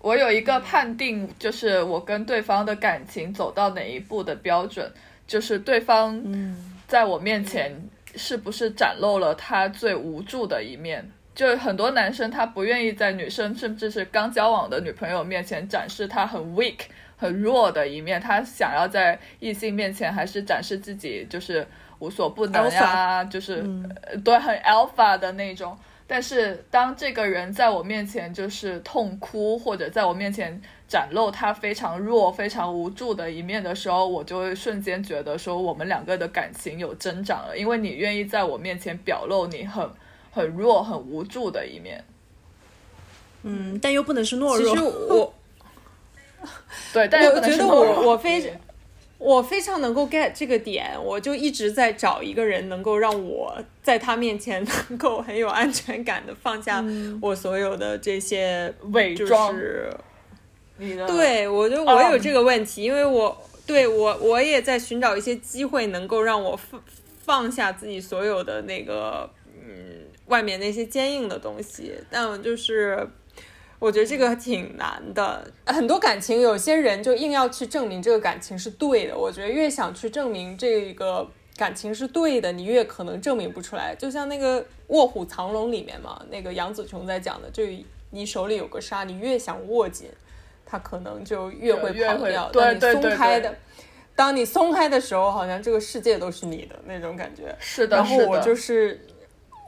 [0.00, 4.90] 我有一个判定，就是我跟对方的感情走到哪一步的标准，
[5.26, 6.22] 就是对方
[6.86, 7.74] 在我面前
[8.14, 11.08] 是不是展露了他最无助的一面。
[11.34, 16.80] 就很多男生他不愿意在女生甚至是刚交往的女朋友面前展示他很 weak、
[17.16, 21.66] 很弱的一面，他想要在异性面前还是展示自己就是。
[22.00, 23.56] 无所不能呀，就是
[24.24, 25.76] 对很 alpha 的那种。
[26.10, 39.86] 但是当这个人在我面前就是痛哭，或者在我面前展露他非常弱、非常无助的一面的时候，我就会瞬间觉得说我们两个的感情有增长了，因为你愿意在我面前表露你很
[40.32, 42.02] 很弱、很无助的一面。
[43.42, 44.74] 嗯，但又不能是懦弱。
[44.74, 45.34] 其实我，
[46.94, 48.12] 对，但又不能是懦弱。
[48.12, 48.58] 我非。
[49.18, 53.52] 我非常能够 get 这个点，我就一直在找一个人能够让我
[53.82, 56.84] 在他面前能够很有安全感的放下
[57.20, 59.54] 我所有的这些伪装。
[60.76, 66.80] 你对，我就我有这个问题，因为我对我我也在寻找一些机会能够让我放
[67.24, 69.28] 放下自己所有的那个
[69.60, 73.08] 嗯外面那些坚硬的东西，但我就是。
[73.78, 79.16] 我觉得这个挺难的，很多感情，有些人就硬要去证明这个感情是对的。
[79.16, 81.24] 我觉得越想去证明这个
[81.56, 83.94] 感情是对的，你越可能证明不出来。
[83.94, 87.62] 就像那个《卧虎藏龙》里面嘛，那个杨紫琼在讲的，就
[88.10, 90.08] 你手里有个沙，你越想握紧，
[90.66, 92.50] 它可能就越会跑掉。
[92.50, 93.54] 当你松开的，
[94.16, 97.54] 当你松开的时候，好像这个世界都是你的那种感觉。
[97.60, 99.00] 是的，然后我就是。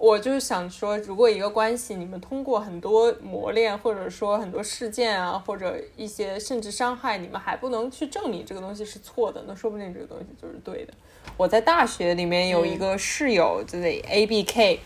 [0.01, 10.94] 我就是想说，如果一个关系，你们通过很多磨练，或者说很多事件啊，或者一些甚至伤害，你们还不能去证明这个东西是错的，那说不定这个东西就是对的。
[11.36, 14.80] 我在大学里面有一个室友，就是 A B K，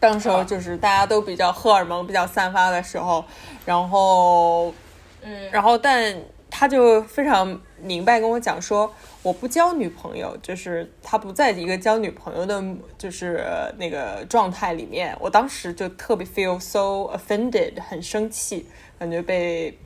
[0.00, 3.24] 当时候就是大家都比较荷尔蒙比较散发的时候，
[3.64, 4.74] 然后，
[5.22, 8.92] 嗯，然后但他就非常明白跟我讲说。
[9.22, 12.64] 我不交女朋友，就是他不在一个交女朋友的，
[12.96, 13.44] 就是
[13.76, 15.14] 那个状态里面。
[15.20, 18.66] 我当时就特别 feel so offended，很生气，
[18.98, 19.76] 感觉被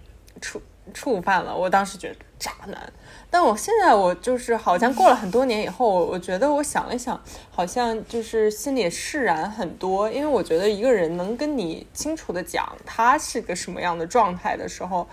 [0.40, 0.62] 触
[0.92, 1.56] 触犯了。
[1.56, 2.92] 我当时觉得渣男。
[3.28, 7.20] 但我现在我就是好像过了很多年以后，我觉得我想了想，
[7.50, 10.08] 好像就是心里释然很多。
[10.08, 15.08] 因为我觉得一个人能跟你清楚的讲他是个什么样的状态的时候，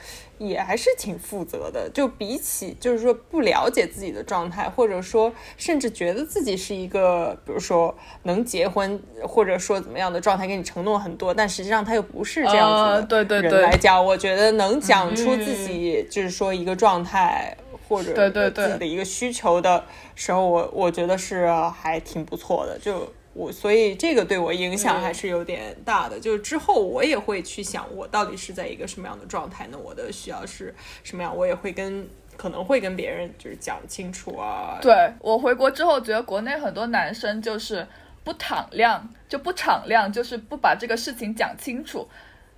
[0.47, 1.89] 也还是挺负责的。
[1.93, 17.55] 就比起就是说不了解自己的状态，或者说甚至觉得自己是一个比如说能结婚或者说怎么样的状态，给你承诺很多，但实际上他又不是这样子的人来讲，我觉得能讲出自己就是说一个状态。
[17.89, 19.83] 或者自己的一个需求的
[20.15, 22.79] 时候，我我觉得是还挺不错的。
[22.79, 26.19] 就我所以这个对我影响嗯还是有点大的。
[26.19, 29.77] 就是之后我也会去想，我到底是在一个什么样的状态呢？
[29.77, 30.73] 我的需要是
[31.03, 31.35] 什么样？
[31.35, 34.79] 我也会跟可能会跟别人就是讲清楚啊。
[34.81, 37.87] 对我回国之后，觉得国内很多男生就是
[38.23, 42.07] 不敞亮，就不敞亮，就是不把这个事情讲清楚。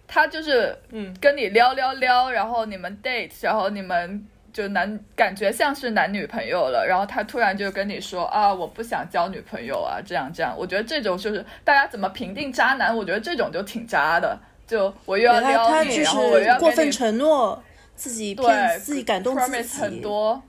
[0.06, 10.56] 他就是嗯跟你撩撩撩，然后你们 date，然后你们就男感觉像是男女朋友了，然后他突然就跟你说啊，我不想交女朋友啊，这样这样。
[10.56, 12.96] 我觉得这种就是大家怎么评定渣男？
[12.96, 14.40] 我觉得这种就挺渣的。
[14.66, 17.62] 就我又要他撩你，然后我又要过分承诺，
[17.96, 20.42] 自己骗对自己感动自己，很多，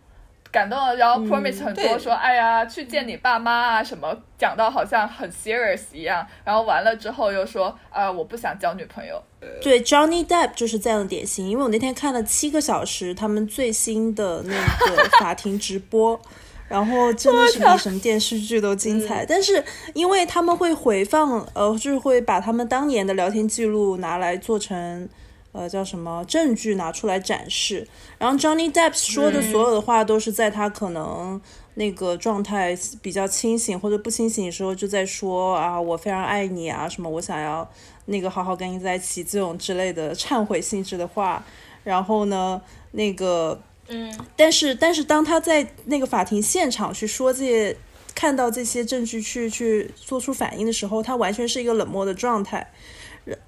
[0.54, 9.20] 感动了，然后 promise 很多，对说哎呀去见你爸妈啊什么，讲到好像很 serious 一样，然后完了之后又说啊我不想交女朋友，
[9.60, 11.50] 对，Johnny Depp 就是这样的典型。
[11.50, 16.20] 因为我那天看了七个小时他们最新的那个法庭直播，
[16.68, 19.26] 然后真的是比什么电视剧都精彩。
[19.26, 25.08] 但是因为他们会回放，呃，就是会把他们当年的聊天记录拿来做成。
[25.54, 27.86] 呃，叫什么证据拿出来展示？
[28.18, 31.40] 然后 Johnny Depp 说的所有的话都是在他可能
[31.74, 37.70] 那个状态比较清醒或者不清醒的时候就在说啊，我非常爱你啊，什么我想要
[38.06, 41.44] 那个好好跟你在一起这种之类的忏悔性质的话。
[41.84, 42.60] 然后呢，
[42.92, 47.76] 那个，嗯，但是但是当他在那个法庭现场去说这些，
[48.14, 52.72] 看到这些证据去去做出反应的时候，他完全是一个冷漠的状态。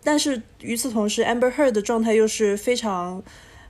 [0.03, 3.22] 但是与此同时，Amber Heard 的状态又是非常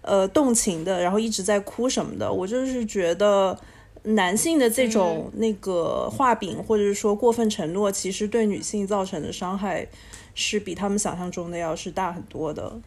[0.03, 2.33] 呃动情的，然后一直在哭什么的。
[2.33, 3.59] 我就是觉得
[4.05, 9.87] 男性的这种那个画饼，或者是说过分承诺，其实对女性造成的伤害
[10.35, 12.81] 是比他们想象中的要是大很多的。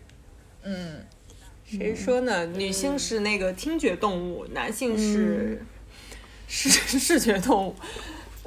[0.63, 1.01] 嗯，
[1.65, 2.45] 谁说呢？
[2.45, 5.61] 女性是那个听觉动物，男性是、
[6.47, 7.75] 视 视觉动物。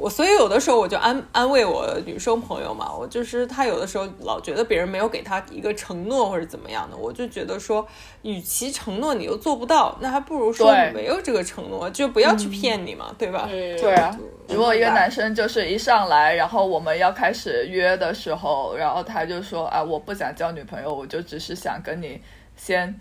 [0.02, 7.86] 我所以有的时候我就安安慰我女生朋友嘛，我就是她有的时候老觉得别人没有给她一个承诺或者怎么样的，我就觉得说，
[8.22, 13.48] 与其承诺你又做不到，那还不如说对没有这个承诺，就不要去骗你嘛，对吧？
[13.48, 14.18] 嗯，对啊。
[14.48, 22.20] 如果一个男生就是一上来，然后我们要开始约的时候，然后他就说啊，我不想交女朋友，我就只是想跟你
[22.56, 22.92] 先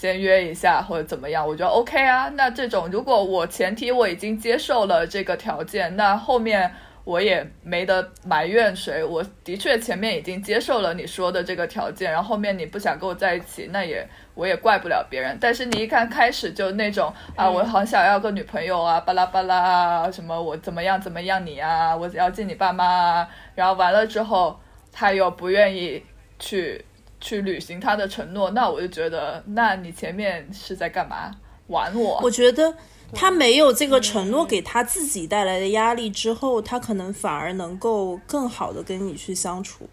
[0.00, 2.30] 先约一下或者怎么样，我觉得 OK 啊。
[2.30, 6.72] 那这种如果我前提我已经接受了这个条件，那后面
[7.04, 9.04] 我也没得埋怨谁。
[9.04, 15.36] 我的确前面已经接受了你说的这个条件，然后后面你不想跟我在一起，那也我也怪不了别人。
[15.38, 24.58] 但是你一看开始就那种啊，我好想要个女朋友啊，巴拉巴拉啊，什么我怎么样怎么样你啊，我要见你爸妈啊，然后完了之后
[24.90, 26.02] 他又不愿意
[26.38, 26.82] 去
[27.20, 31.30] 去履行他的承诺，那我就觉得，那你前面是在干嘛？
[31.66, 32.18] 玩我？
[32.22, 32.74] 我觉得
[33.12, 39.88] 他没有这个承诺给他自己带来的压力之后，他可能反而能够更好的跟你去相处，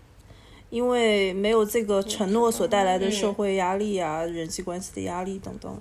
[0.70, 5.80] 因为没有这个承诺所带来的社会压力啊、人际关系的压力等等。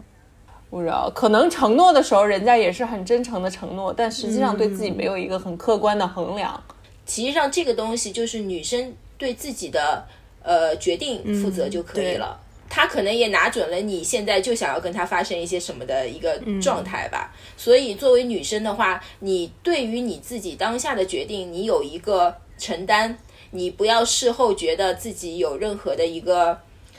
[0.68, 6.62] 不知道，可能承诺的时候人家也是很真诚的承诺，但实际上对自己没有一个很客观的衡量。
[7.06, 10.04] 其实上这个东西就是女生对自己的
[10.46, 12.40] 呃决定负责就可以了。
[12.68, 23.16] 他可能也拿准了你现在就想要跟他发生一些什么的一个状态吧，所以作为女生的话，你对于你自己当下的决定，你有一个承担，
[23.52, 26.58] 你不要事后觉得自己有任何的一个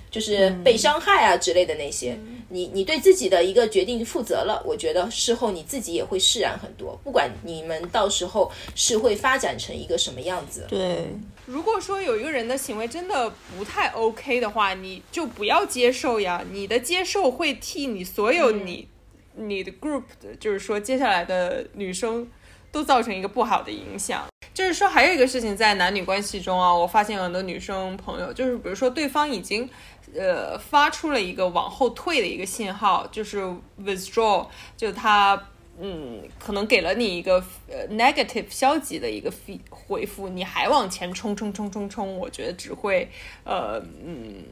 [0.10, 2.18] 就是被伤害啊之类的那些，
[2.50, 6.98] 你你对自己的一个决定负责了，我觉得事后你自己也会释然很多。
[7.04, 11.08] 不管你们到时候是会发展成一个什么样子，对，
[11.46, 16.44] 如果说有一个人的行为真的不太 OK 的话，你就不要接受呀。
[16.52, 18.88] 你的接受会替你所有你、
[19.36, 22.28] 你的 group 的，就是说接下来的女生
[22.72, 24.26] 都造成一个不好的影响。
[24.54, 29.70] 就是说，还有一个事情在男女关系中啊，我发现很多女生朋友，就是比如说对方已经
[30.16, 33.44] 呃发出了一个往后退的一个信号，就是
[33.84, 35.42] withdraw，就他
[35.80, 43.10] 嗯，可能给了你一个呃 negative 消极的一个 fe- 回复，你还往前冲冲冲冲冲，我觉得只会
[43.44, 44.44] 呃嗯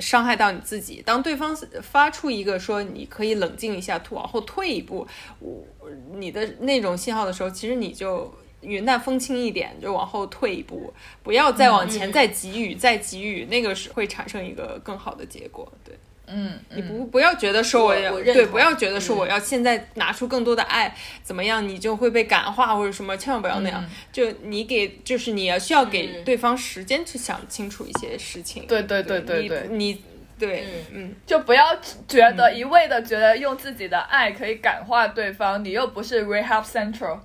[0.00, 1.02] 伤害到你自己。
[1.04, 5.06] 当对方发出一个说你可以冷静一下，往后退一步，
[5.40, 5.64] 我
[6.14, 8.32] 你的那种信号的时候，其实你就。
[8.62, 10.92] 云淡风轻一点，就往后退一步，
[11.22, 15.70] 不要再往前再给予，再给予，那个是会产生一个更好的结果。
[15.84, 15.94] 对，
[16.26, 23.84] 嗯，你不不要觉得说我要对，不要觉得说我要现在拿出更多的爱，怎么样你就会被感化或者什么，千万不要那样。
[24.10, 28.66] 就你给，就是你要需要给对方时间去想清楚一些事情。
[28.66, 30.02] 对对对对你对你
[30.38, 31.64] 对，嗯，就不要
[32.08, 37.20] 觉得一味的觉得用自己的爱可以感化对方，你又不是 Rehab Central。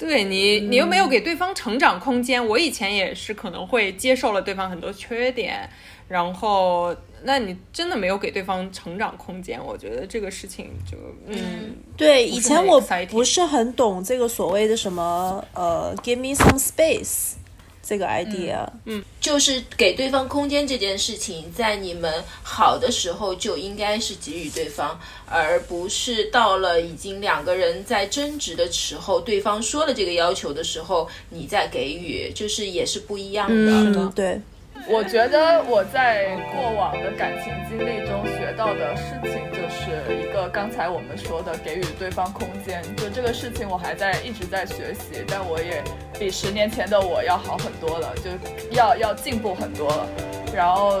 [0.00, 2.44] 对你，你又没有给对方成长空间。
[2.44, 5.68] 我以前也是可能会接受了对方很多缺点，
[6.08, 9.62] 然后，那你真的没有给对方成长空间。
[9.62, 10.96] 我觉得这个事情就，
[11.26, 12.80] 嗯，对，以前我
[13.10, 17.34] 不是很懂这个所谓的什么呃，give me some space
[17.82, 19.02] 这个 idea 嗯。
[19.20, 33.72] 就是给对方空间这件事情，在你们好的时候就应该是给予对方，而不是到了已经两个人在争执的时候，对方说了这个要求的时候，你再给予，就是也是不一样的。
[33.72, 34.40] 嗯，对，
[34.88, 42.82] 我觉得我在过往的感情经历中学到的事情，就是一个刚才我们说的给予对方空间。
[42.96, 45.82] 就这个事情，我还在一直在学习，但我也
[46.18, 48.30] 比十年前的我要好很多了，就
[48.74, 50.06] 要要进步很多了。
[50.54, 51.00] 然后，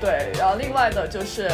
[0.00, 1.50] 对，然后另外的就是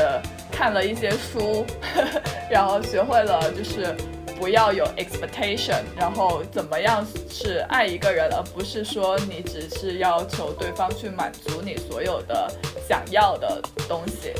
[0.53, 1.67] 看了一些书，
[2.49, 3.97] 然后学会了就是。
[4.41, 12.51] 不要有 expectation，然后怎么样是爱一个人，而不是说你只是要求对方去满足你所有的
[12.89, 14.33] 想要的东西，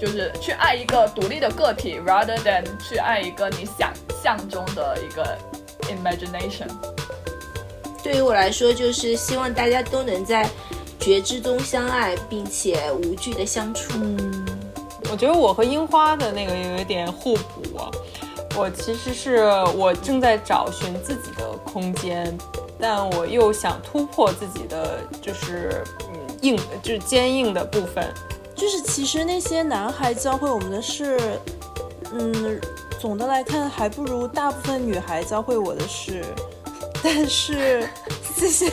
[0.00, 3.92] 就是去爱一个独立的个体，rather than 去爱一个你想
[4.22, 5.38] 象中的一个
[5.82, 6.66] imagination。
[8.02, 10.48] 对于我来说，就是希望大家都能在
[10.98, 13.92] 觉知中相爱，并且无惧的相处。
[15.10, 17.90] 我觉得我和樱花的那个有一点互补啊。
[18.56, 19.44] 我其实是
[19.76, 22.36] 我正在找寻自己的空间，
[22.78, 25.82] 但我又想突破自己的就是
[26.42, 28.12] 硬就是坚硬的部分。
[28.54, 31.18] 就是其实那些男孩教会我们的事，
[32.12, 32.60] 嗯，
[33.00, 36.24] 总的来看还不如大部分女孩教会我的事。
[37.02, 37.88] 但是
[38.36, 38.70] 这些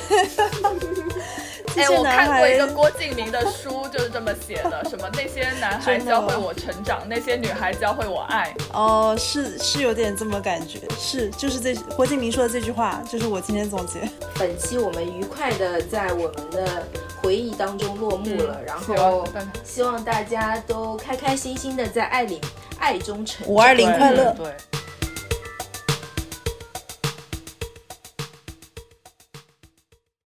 [1.80, 8.53] 这哎，些男我看过一个郭敬明的书，就是这么写的，什么那些男孩教会我成长，那些女孩教会我爱。
[8.73, 13.99] 哦，是是有点这么感觉，是就是这郭敬明说的这句话，就是我今天总结。
[14.38, 16.88] 本期我们愉快的在我们的
[17.21, 19.25] 回忆当中落幕了，然后
[19.63, 22.41] 希望大家都开开心心的在爱里
[22.80, 23.53] 爱中成长。
[23.53, 24.53] 五二零快乐对。